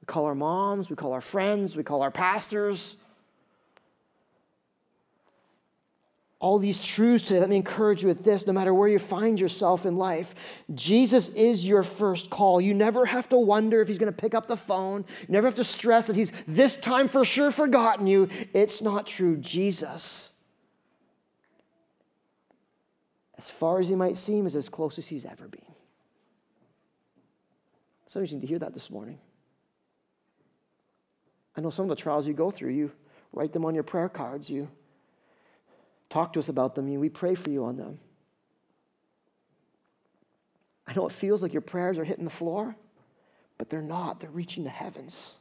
[0.00, 2.96] We call our moms, we call our friends, we call our pastors.
[6.40, 9.38] All these truths today, let me encourage you with this no matter where you find
[9.38, 10.34] yourself in life,
[10.74, 12.62] Jesus is your first call.
[12.62, 15.04] You never have to wonder if he's going to pick up the phone.
[15.20, 18.30] You never have to stress that he's this time for sure forgotten you.
[18.54, 19.36] It's not true.
[19.36, 20.30] Jesus,
[23.36, 25.67] as far as he might seem, is as close as he's ever been.
[28.08, 29.18] Some of you need to hear that this morning.
[31.54, 32.90] I know some of the trials you go through, you
[33.34, 34.68] write them on your prayer cards, you
[36.08, 37.98] talk to us about them, we pray for you on them.
[40.86, 42.74] I know it feels like your prayers are hitting the floor,
[43.58, 44.20] but they're not.
[44.20, 45.34] They're reaching the heavens.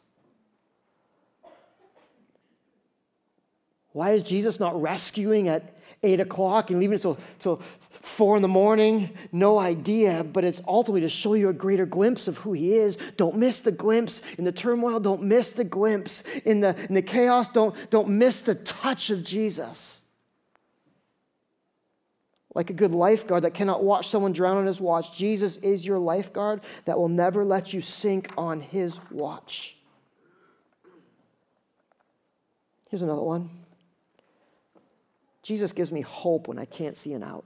[3.98, 7.64] Why is Jesus not rescuing at 8 o'clock and leaving until, till
[8.04, 9.10] 4 in the morning?
[9.32, 12.96] No idea, but it's ultimately to show you a greater glimpse of who He is.
[13.18, 14.22] Don't miss the glimpse.
[14.38, 16.22] In the turmoil, don't miss the glimpse.
[16.46, 20.04] In the, in the chaos, don't, don't miss the touch of Jesus.
[22.54, 25.98] Like a good lifeguard that cannot watch someone drown on his watch, Jesus is your
[25.98, 29.76] lifeguard that will never let you sink on his watch.
[32.92, 33.50] Here's another one.
[35.48, 37.46] Jesus gives me hope when I can't see an out.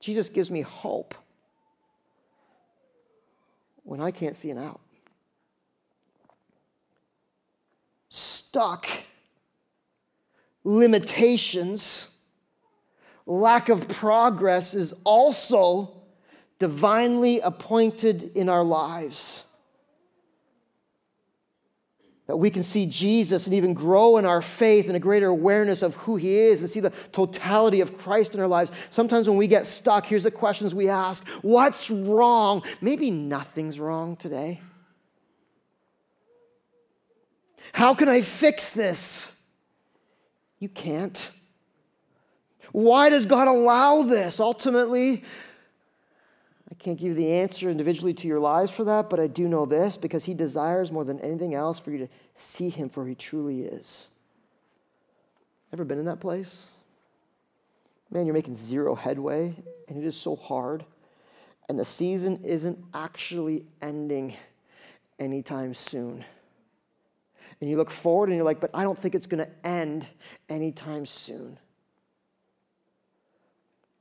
[0.00, 1.14] Jesus gives me hope
[3.84, 4.80] when I can't see an out.
[8.08, 8.88] Stuck,
[10.64, 12.08] limitations,
[13.26, 16.02] lack of progress is also
[16.58, 19.44] divinely appointed in our lives
[22.26, 25.82] that we can see Jesus and even grow in our faith and a greater awareness
[25.82, 28.72] of who He is and see the totality of Christ in our lives.
[28.90, 32.62] Sometimes when we get stuck, here's the questions we ask What's wrong?
[32.80, 34.60] Maybe nothing's wrong today.
[37.72, 39.32] How can I fix this?
[40.58, 41.30] You can't.
[42.72, 44.40] Why does God allow this?
[44.40, 45.24] Ultimately,
[46.74, 49.46] I can't give you the answer individually to your lives for that, but I do
[49.46, 53.06] know this because He desires more than anything else for you to see Him for
[53.06, 54.08] He truly is.
[55.72, 56.66] Ever been in that place?
[58.10, 59.54] Man, you're making zero headway,
[59.88, 60.84] and it is so hard.
[61.68, 64.34] And the season isn't actually ending
[65.20, 66.24] anytime soon.
[67.60, 70.08] And you look forward and you're like, but I don't think it's going to end
[70.48, 71.56] anytime soon.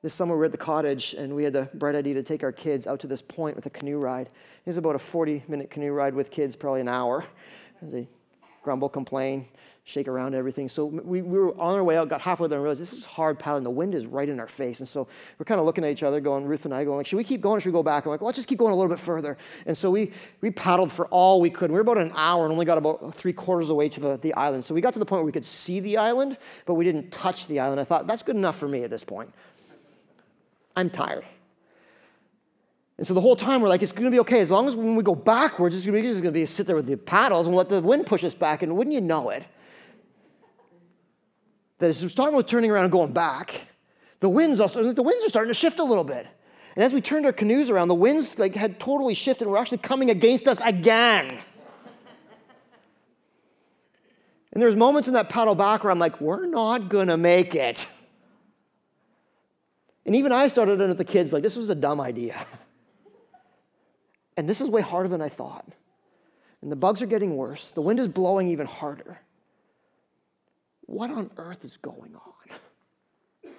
[0.03, 2.43] This summer we were at the cottage and we had the bright idea to take
[2.43, 4.27] our kids out to this point with a canoe ride.
[4.27, 7.23] It was about a 40 minute canoe ride with kids, probably an hour.
[7.81, 8.09] They
[8.63, 9.47] grumble, complain,
[9.85, 10.69] shake around everything.
[10.69, 13.05] So we, we were on our way out, got halfway there and realized this is
[13.05, 13.63] hard paddling.
[13.63, 14.79] The wind is right in our face.
[14.79, 17.05] And so we're kind of looking at each other, going, Ruth and I, going, like,
[17.05, 18.05] should we keep going or should we go back?
[18.05, 19.37] I'm like, well, let's just keep going a little bit further.
[19.65, 21.69] And so we, we paddled for all we could.
[21.71, 23.99] We were about an hour and only got about three quarters of the way to
[23.99, 24.63] the, the island.
[24.63, 27.11] So we got to the point where we could see the island, but we didn't
[27.11, 27.79] touch the island.
[27.79, 29.33] I thought, that's good enough for me at this point.
[30.75, 31.25] I'm tired.
[32.97, 34.39] And so the whole time we're like, it's going to be okay.
[34.39, 36.45] As long as when we go backwards, it's going to be, just going to be
[36.45, 38.61] sit there with the paddles and let the wind push us back.
[38.61, 39.47] And wouldn't you know it?
[41.79, 43.67] That as we're starting with turning around and going back,
[44.19, 46.27] the winds also, the winds are starting to shift a little bit.
[46.75, 49.47] And as we turned our canoes around, the winds like had totally shifted.
[49.47, 51.39] We're actually coming against us again.
[54.53, 57.87] And there's moments in that paddle back where I'm like, we're not to make it.
[60.05, 62.45] And even I started in with the kids like, this was a dumb idea.
[64.35, 65.65] And this is way harder than I thought.
[66.61, 67.71] And the bugs are getting worse.
[67.71, 69.19] The wind is blowing even harder.
[70.85, 73.51] What on earth is going on?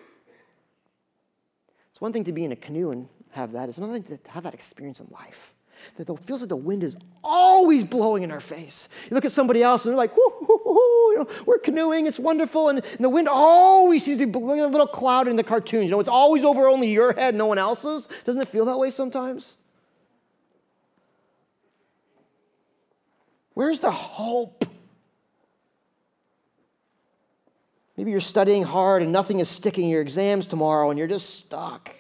[1.92, 4.30] It's one thing to be in a canoe and have that, it's another thing to
[4.30, 5.53] have that experience in life.
[5.96, 8.88] That it feels like the wind is always blowing in our face.
[9.08, 12.68] You look at somebody else and they're like, whoo, you know, we're canoeing, it's wonderful,
[12.68, 15.84] and, and the wind always seems to be blowing a little cloud in the cartoons.
[15.84, 18.06] You know, it's always over only your head, no one else's.
[18.24, 19.56] Doesn't it feel that way sometimes?
[23.54, 24.66] Where's the hope?
[27.96, 31.94] Maybe you're studying hard and nothing is sticking your exams tomorrow and you're just stuck.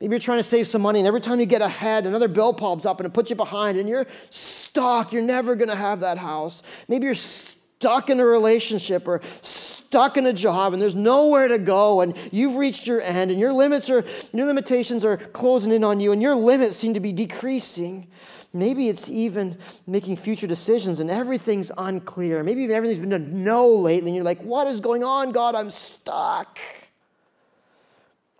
[0.00, 2.52] Maybe you're trying to save some money and every time you get ahead, another bill
[2.52, 5.12] pops up and it puts you behind and you're stuck.
[5.12, 6.62] You're never going to have that house.
[6.86, 11.58] Maybe you're stuck in a relationship or stuck in a job and there's nowhere to
[11.58, 15.82] go and you've reached your end and your limits are your limitations are closing in
[15.82, 18.08] on you and your limits seem to be decreasing.
[18.52, 22.42] Maybe it's even making future decisions and everything's unclear.
[22.42, 25.54] Maybe everything's been a no lately and you're like, what is going on, God?
[25.54, 26.58] I'm stuck.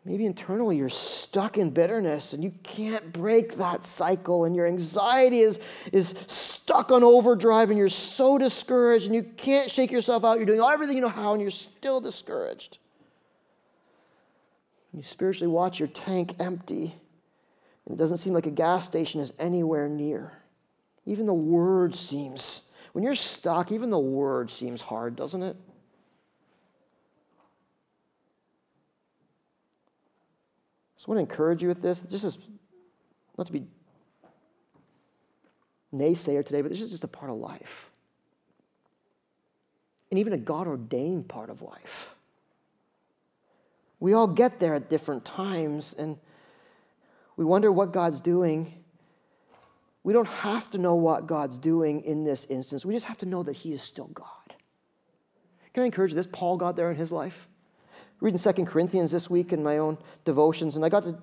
[0.06, 5.40] Maybe internally you're stuck in bitterness and you can't break that cycle, and your anxiety
[5.40, 5.58] is,
[5.92, 10.36] is stuck on overdrive, and you're so discouraged, and you can't shake yourself out.
[10.36, 12.78] You're doing everything you know how, and you're still discouraged.
[14.94, 16.94] You spiritually watch your tank empty,
[17.84, 20.32] and it doesn't seem like a gas station is anywhere near.
[21.04, 25.56] Even the word seems, when you're stuck, even the word seems hard, doesn't it?
[31.06, 32.00] So I want to encourage you with this.
[32.00, 32.36] Just as,
[33.38, 33.62] not to be
[35.94, 37.90] naysayer today, but this is just a part of life.
[40.10, 42.16] And even a God ordained part of life.
[44.00, 46.18] We all get there at different times and
[47.36, 48.72] we wonder what God's doing.
[50.02, 52.84] We don't have to know what God's doing in this instance.
[52.84, 54.26] We just have to know that He is still God.
[55.72, 56.26] Can I encourage you this?
[56.26, 57.48] Paul got there in his life
[58.20, 61.16] reading Second Corinthians this week in my own devotions, and I got to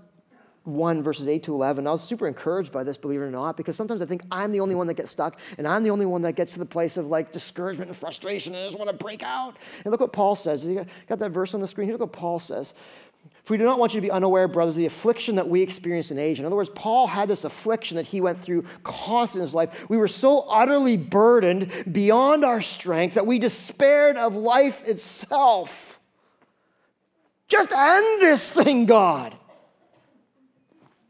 [0.66, 1.86] 1 verses 8 to 11.
[1.88, 4.52] I was super encouraged by this, believe it or not, because sometimes I think I'm
[4.52, 6.66] the only one that gets stuck, and I'm the only one that gets to the
[6.66, 9.58] place of like discouragement and frustration, and I just want to break out.
[9.84, 10.66] And look what Paul says.
[10.66, 11.88] You got that verse on the screen?
[11.88, 12.74] Here, look what Paul says.
[13.44, 15.62] For we do not want you to be unaware, brothers, of the affliction that we
[15.62, 16.44] experienced in Asia.
[16.44, 19.90] In other words, Paul had this affliction that he went through constant in his life.
[19.90, 26.00] We were so utterly burdened beyond our strength that we despaired of life itself.
[27.54, 29.36] Just end this thing, God.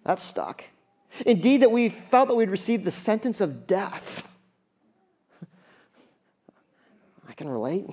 [0.04, 0.66] That's stuck.
[1.26, 4.28] Indeed, that we felt that we'd received the sentence of death.
[7.30, 7.86] I can relate.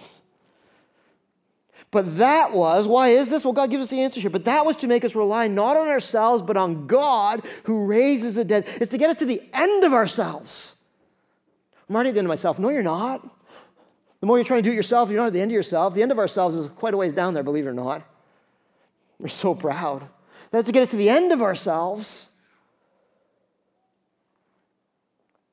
[1.92, 3.44] But that was, why is this?
[3.44, 4.30] Well, God gives us the answer here.
[4.30, 8.34] But that was to make us rely not on ourselves, but on God who raises
[8.34, 8.64] the dead.
[8.80, 10.74] It's to get us to the end of ourselves.
[11.88, 12.58] I'm already at the end of myself.
[12.58, 13.24] No, you're not.
[14.18, 15.94] The more you're trying to do it yourself, you're not at the end of yourself.
[15.94, 18.02] The end of ourselves is quite a ways down there, believe it or not.
[19.20, 20.08] We're so proud.
[20.50, 22.28] That's to get us to the end of ourselves.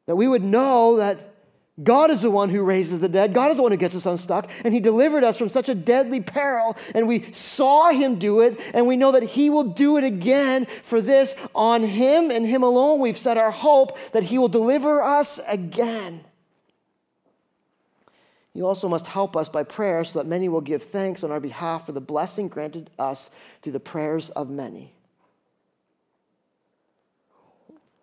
[0.05, 1.35] That we would know that
[1.83, 3.33] God is the one who raises the dead.
[3.33, 4.49] God is the one who gets us unstuck.
[4.63, 6.77] And He delivered us from such a deadly peril.
[6.95, 8.71] And we saw Him do it.
[8.73, 10.65] And we know that He will do it again.
[10.65, 15.03] For this, on Him and Him alone, we've set our hope that He will deliver
[15.03, 16.23] us again.
[18.57, 21.39] You also must help us by prayer so that many will give thanks on our
[21.39, 23.29] behalf for the blessing granted us
[23.61, 24.95] through the prayers of many.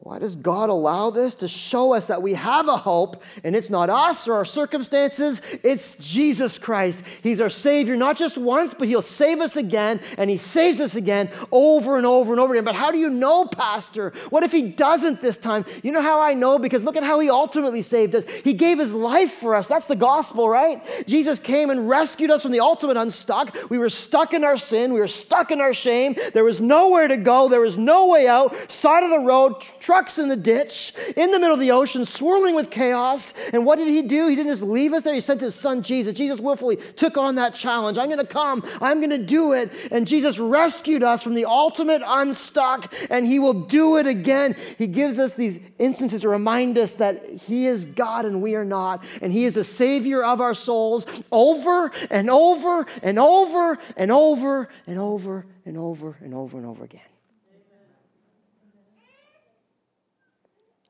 [0.04, 1.34] Why does God allow this?
[1.36, 5.40] To show us that we have a hope, and it's not us or our circumstances,
[5.62, 7.02] it's Jesus Christ.
[7.22, 10.94] He's our Savior, not just once, but He'll save us again, and He saves us
[10.94, 12.64] again over and over and over again.
[12.64, 14.12] But how do you know, Pastor?
[14.28, 15.64] What if He doesn't this time?
[15.82, 16.58] You know how I know?
[16.58, 18.30] Because look at how He ultimately saved us.
[18.30, 19.68] He gave His life for us.
[19.68, 20.82] That's the gospel, right?
[21.06, 23.56] Jesus came and rescued us from the ultimate unstuck.
[23.70, 26.14] We were stuck in our sin, we were stuck in our shame.
[26.34, 28.70] There was nowhere to go, there was no way out.
[28.70, 29.54] Side of the road,
[29.94, 33.32] trucks in the ditch, in the middle of the ocean, swirling with chaos.
[33.52, 34.26] And what did he do?
[34.26, 36.14] He didn't just leave us there, he sent his son Jesus.
[36.14, 37.96] Jesus willfully took on that challenge.
[37.96, 39.70] I'm going to come, I'm going to do it.
[39.92, 44.56] And Jesus rescued us from the ultimate unstuck, and he will do it again.
[44.78, 48.64] He gives us these instances to remind us that he is God and we are
[48.64, 54.10] not, and he is the Savior of our souls over and over and over and
[54.10, 57.13] over and over and over and over and over again.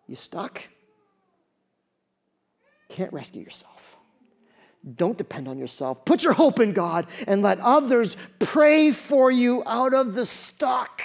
[0.07, 0.63] You stuck?
[2.89, 3.97] Can't rescue yourself.
[4.97, 6.05] Don't depend on yourself.
[6.05, 11.03] Put your hope in God and let others pray for you out of the stuck.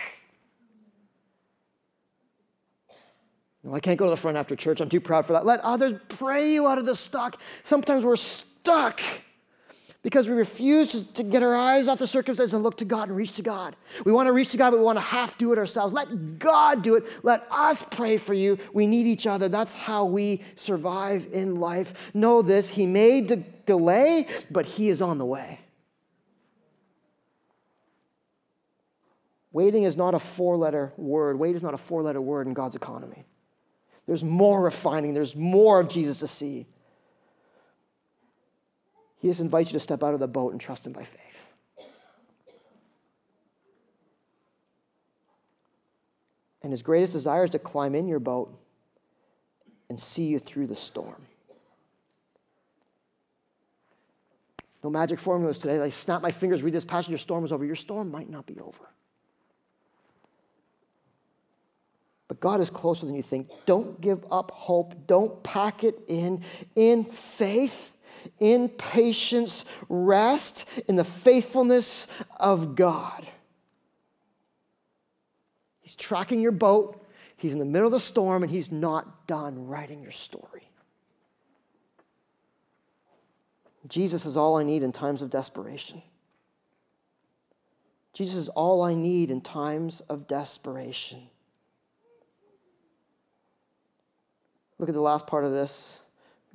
[3.64, 4.82] No, I can't go to the front after church.
[4.82, 5.46] I'm too proud for that.
[5.46, 7.42] Let others pray you out of the stuck.
[7.64, 9.02] Sometimes we're stuck
[10.02, 13.18] because we refuse to, get our eyes off the circumstances and look to God and
[13.18, 13.76] reach to God.
[14.06, 15.94] We want to reach to God, but we want to half do it ourselves.
[15.94, 17.06] Let God do it.
[17.22, 18.58] Let us pray for you.
[18.74, 19.50] We need each other.
[19.50, 22.12] That's how we survive in life.
[22.14, 25.60] Know this He may de- delay, but He is on the way.
[29.52, 31.38] Waiting is not a four letter word.
[31.38, 33.26] Wait is not a four letter word in God's economy.
[34.06, 36.68] There's more refining, there's more of Jesus to see.
[39.20, 41.48] He just invites you to step out of the boat and trust Him by faith.
[46.64, 48.58] And His greatest desire is to climb in your boat
[49.90, 51.26] and see you through the storm.
[54.84, 55.82] No magic formulas today.
[55.82, 57.66] I snap my fingers, read this passage, your storm is over.
[57.66, 58.90] Your storm might not be over.
[62.30, 63.50] But God is closer than you think.
[63.66, 65.08] Don't give up hope.
[65.08, 66.44] Don't pack it in.
[66.76, 67.92] In faith,
[68.40, 72.08] in patience, rest in the faithfulness
[72.40, 73.28] of God.
[75.82, 77.06] He's tracking your boat.
[77.36, 80.70] He's in the middle of the storm and he's not done writing your story.
[83.88, 86.04] Jesus is all I need in times of desperation.
[88.14, 91.30] Jesus is all I need in times of desperation.
[94.78, 96.02] Look at the last part of this,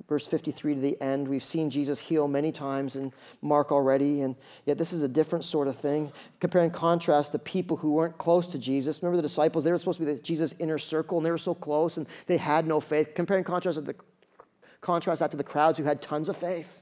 [0.07, 1.27] verse 53 to the end.
[1.27, 4.35] We've seen Jesus heal many times in Mark already, and
[4.65, 6.11] yet this is a different sort of thing.
[6.39, 9.01] Compare and contrast the people who weren't close to Jesus.
[9.01, 9.63] Remember the disciples?
[9.63, 12.07] They were supposed to be the Jesus' inner circle, and they were so close, and
[12.27, 13.13] they had no faith.
[13.15, 13.95] Compare and contrast, the,
[14.81, 16.81] contrast that to the crowds who had tons of faith.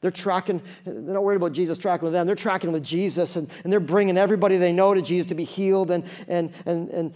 [0.00, 2.26] They're tracking, they're not worried about Jesus tracking with them.
[2.26, 5.44] They're tracking with Jesus and, and they're bringing everybody they know to Jesus to be
[5.44, 5.90] healed.
[5.90, 7.14] And, and, and, and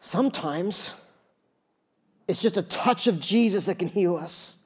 [0.00, 0.92] sometimes
[2.26, 4.56] it's just a touch of Jesus that can heal us.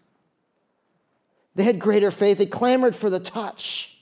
[1.55, 3.97] They had greater faith, they clamored for the touch.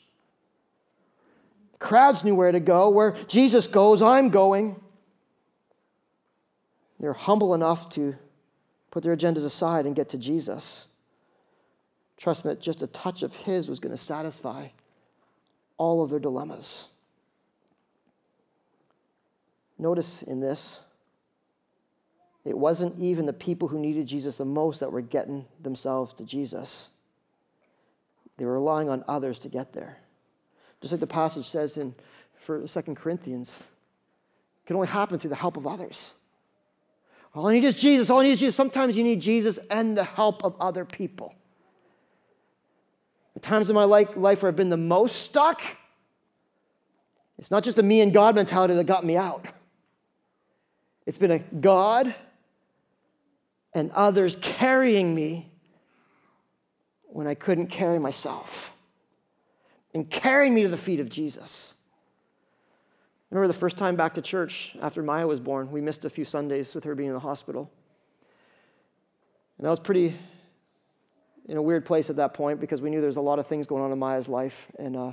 [1.78, 2.88] Crowds knew where to go.
[2.88, 4.80] Where Jesus goes, I'm going.
[6.98, 8.16] They're humble enough to
[8.90, 10.86] put their agendas aside and get to Jesus
[12.16, 14.68] trusting that just a touch of His was going to satisfy
[15.76, 16.88] all of their dilemmas.
[19.78, 20.80] Notice in this,
[22.46, 26.24] it wasn't even the people who needed Jesus the most that were getting themselves to
[26.24, 26.90] Jesus.
[28.36, 29.98] They were relying on others to get there.
[30.80, 31.94] Just like the passage says in
[32.38, 33.64] for 2 Corinthians,
[34.62, 36.12] it can only happen through the help of others.
[37.34, 38.08] All I need is Jesus.
[38.10, 38.54] All I need is Jesus.
[38.54, 41.34] Sometimes you need Jesus and the help of other people.
[43.34, 45.62] The times in my life where I've been the most stuck,
[47.38, 49.46] it's not just a me and God mentality that got me out.
[51.06, 52.14] It's been a God
[53.74, 55.50] and others carrying me
[57.04, 58.72] when I couldn't carry myself
[59.94, 61.74] and carrying me to the feet of Jesus.
[63.30, 65.72] I remember the first time back to church after Maya was born.
[65.72, 67.70] We missed a few Sundays with her being in the hospital.
[69.58, 70.14] And that was pretty
[71.48, 73.46] in a weird place at that point because we knew there was a lot of
[73.46, 75.12] things going on in Maya's life and uh,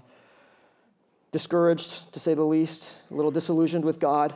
[1.31, 4.35] discouraged, to say the least, a little disillusioned with God.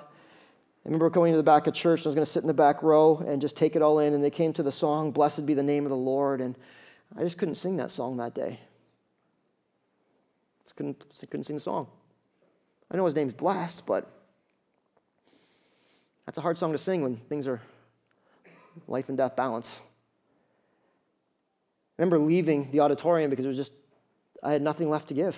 [0.87, 2.47] I remember going to the back of church and I was going to sit in
[2.47, 4.13] the back row and just take it all in.
[4.13, 6.39] And they came to the song, Blessed be the name of the Lord.
[6.39, 6.57] And
[7.13, 8.61] I just couldn't sing that song that day.
[10.63, 11.87] Just couldn't, couldn't sing the song.
[12.89, 14.09] I know his name's blessed, but
[16.25, 17.61] that's a hard song to sing when things are
[18.87, 19.81] life and death balance.
[21.99, 23.73] I remember leaving the auditorium because it was just,
[24.41, 25.37] I had nothing left to give.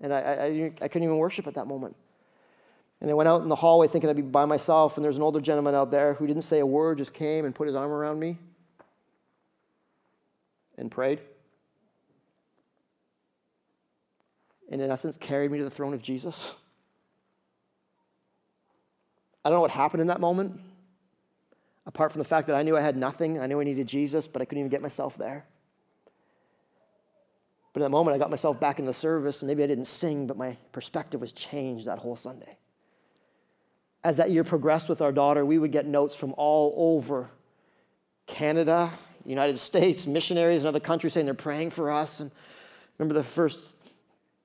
[0.00, 1.94] And I, I, I couldn't even worship at that moment.
[3.04, 5.22] And I went out in the hallway thinking I'd be by myself, and there's an
[5.22, 7.92] older gentleman out there who didn't say a word, just came and put his arm
[7.92, 8.38] around me
[10.78, 11.20] and prayed.
[14.70, 16.52] And in essence, carried me to the throne of Jesus.
[19.44, 20.58] I don't know what happened in that moment,
[21.84, 23.38] apart from the fact that I knew I had nothing.
[23.38, 25.44] I knew I needed Jesus, but I couldn't even get myself there.
[27.74, 29.88] But in that moment, I got myself back in the service, and maybe I didn't
[29.88, 32.56] sing, but my perspective was changed that whole Sunday.
[34.04, 37.30] As that year progressed with our daughter, we would get notes from all over
[38.26, 38.90] Canada,
[39.24, 42.20] United States, missionaries in other countries saying they're praying for us.
[42.20, 42.30] And
[42.98, 43.60] remember the first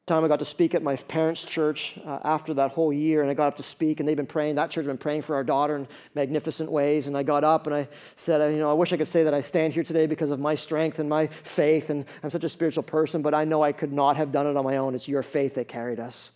[0.05, 3.29] time I got to speak at my parents' church uh, after that whole year, and
[3.29, 4.55] I got up to speak, and they've been praying.
[4.55, 7.07] That church has been praying for our daughter in magnificent ways.
[7.07, 9.33] And I got up and I said, you know, I wish I could say that
[9.33, 12.49] I stand here today because of my strength and my faith, and I'm such a
[12.49, 14.95] spiritual person, but I know I could not have done it on my own.
[14.95, 16.31] It's your faith that carried us.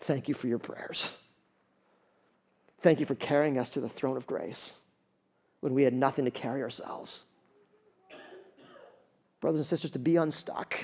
[0.00, 1.12] Thank you for your prayers.
[2.80, 4.74] Thank you for carrying us to the throne of grace
[5.60, 7.24] when we had nothing to carry ourselves.
[9.40, 10.76] Brothers and sisters, to be unstuck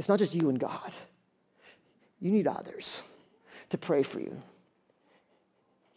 [0.00, 0.92] it's not just you and God,
[2.20, 3.02] you need others
[3.68, 4.42] to pray for you.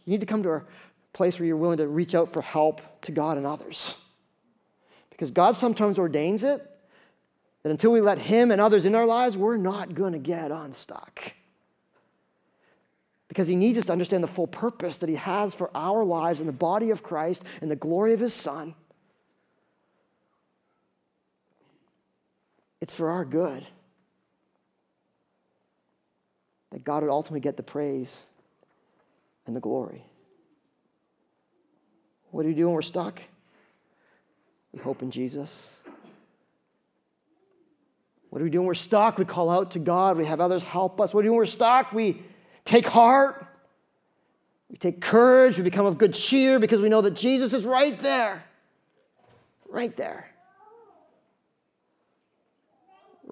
[0.03, 0.63] You need to come to a
[1.13, 3.95] place where you're willing to reach out for help to God and others.
[5.09, 6.69] Because God sometimes ordains it
[7.63, 10.51] that until we let Him and others in our lives, we're not going to get
[10.51, 11.31] unstuck.
[13.33, 16.39] Because he needs us to understand the full purpose that he has for our lives
[16.39, 18.75] in the body of Christ and the glory of his Son.
[22.79, 23.65] It's for our good
[26.69, 28.21] that God would ultimately get the praise
[29.47, 30.03] and the glory.
[32.29, 33.19] What do we do when we're stuck?
[34.73, 35.71] We hope in Jesus.
[38.29, 39.17] What do we do when we're stuck?
[39.17, 40.17] We call out to God.
[40.17, 41.15] We have others help us.
[41.15, 41.93] What do we do when we're stuck?
[41.93, 42.21] We
[42.65, 43.45] take heart.
[44.69, 45.57] We take courage.
[45.57, 48.43] We become of good cheer because we know that Jesus is right there.
[49.69, 50.29] Right there.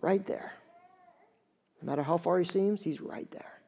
[0.01, 0.53] Right there.
[1.81, 3.59] No matter how far he seems, he's right there.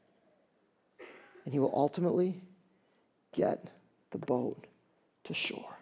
[1.46, 2.42] And he will ultimately
[3.34, 3.70] get
[4.12, 4.66] the boat
[5.26, 5.78] to shore.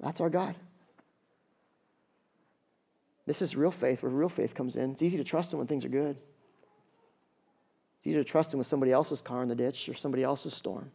[0.00, 0.56] That's our God.
[3.26, 4.92] This is real faith, where real faith comes in.
[4.92, 6.16] It's easy to trust Him when things are good.
[8.00, 10.54] It's easy to trust Him with somebody else's car in the ditch or somebody else's
[10.54, 10.90] storm.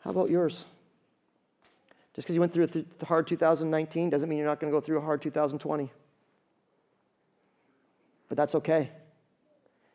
[0.00, 0.64] How about yours?
[2.14, 2.68] Just because you went through
[3.00, 5.90] a hard 2019 doesn't mean you're not going to go through a hard 2020.
[8.28, 8.90] But that's okay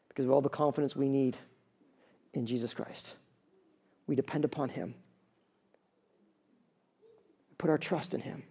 [0.10, 1.38] because of all the confidence we need
[2.34, 3.16] in Jesus Christ.
[4.08, 4.96] We depend upon Him,
[7.50, 8.44] We put our trust in Him.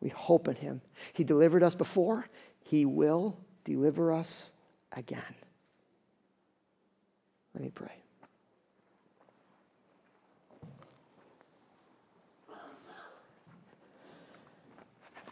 [0.00, 0.80] We hope in him.
[1.12, 2.26] He delivered us before,
[2.60, 4.50] he will deliver us
[4.92, 5.34] again.
[7.54, 7.92] Let me pray.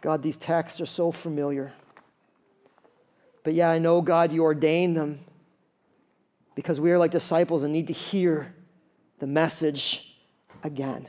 [0.00, 1.72] God, these texts are so familiar.
[3.42, 5.20] But yeah, I know, God, you ordained them
[6.54, 8.54] because we are like disciples and need to hear
[9.18, 10.16] the message
[10.62, 11.08] again.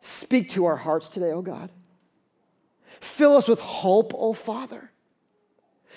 [0.00, 1.70] Speak to our hearts today, oh God.
[3.00, 4.90] Fill us with hope, oh Father.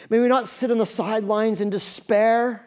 [0.09, 2.66] May we not sit on the sidelines in despair,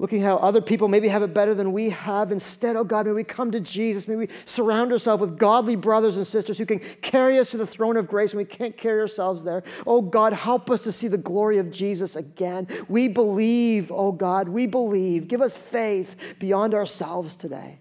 [0.00, 2.30] looking how other people maybe have it better than we have.
[2.30, 4.06] Instead, oh God, may we come to Jesus.
[4.06, 7.66] May we surround ourselves with godly brothers and sisters who can carry us to the
[7.66, 9.64] throne of grace when we can't carry ourselves there.
[9.86, 12.68] Oh God, help us to see the glory of Jesus again.
[12.88, 15.26] We believe, oh God, we believe.
[15.26, 17.80] Give us faith beyond ourselves today.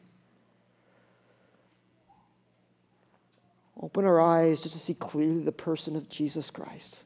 [3.80, 7.04] Open our eyes just to see clearly the person of Jesus Christ.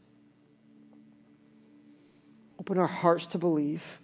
[2.57, 3.99] Open our hearts to believe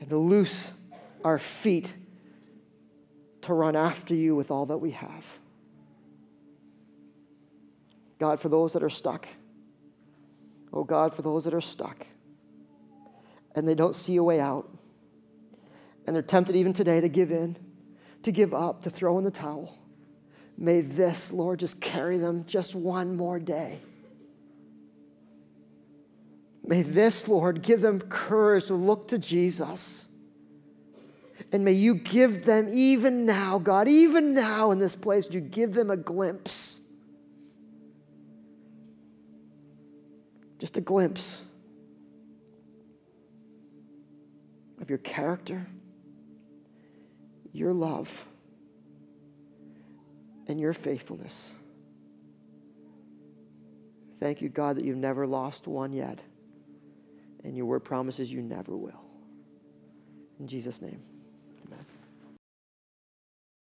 [0.00, 0.72] and to loose
[1.24, 1.94] our feet
[3.42, 5.38] to run after you with all that we have.
[8.18, 9.28] God, for those that are stuck,
[10.72, 12.06] oh God, for those that are stuck
[13.54, 14.68] and they don't see a way out,
[16.06, 17.56] and they're tempted even today to give in,
[18.22, 19.76] to give up, to throw in the towel.
[20.56, 23.80] May this, Lord, just carry them just one more day.
[26.68, 30.06] May this, Lord, give them courage to look to Jesus.
[31.50, 35.72] And may you give them, even now, God, even now in this place, you give
[35.72, 36.78] them a glimpse.
[40.58, 41.40] Just a glimpse
[44.78, 45.66] of your character,
[47.54, 48.26] your love
[50.46, 51.52] and your faithfulness.
[54.20, 56.18] Thank you, God, that you've never lost one yet.
[57.48, 59.00] And your word promises you never will.
[60.38, 61.00] In Jesus' name.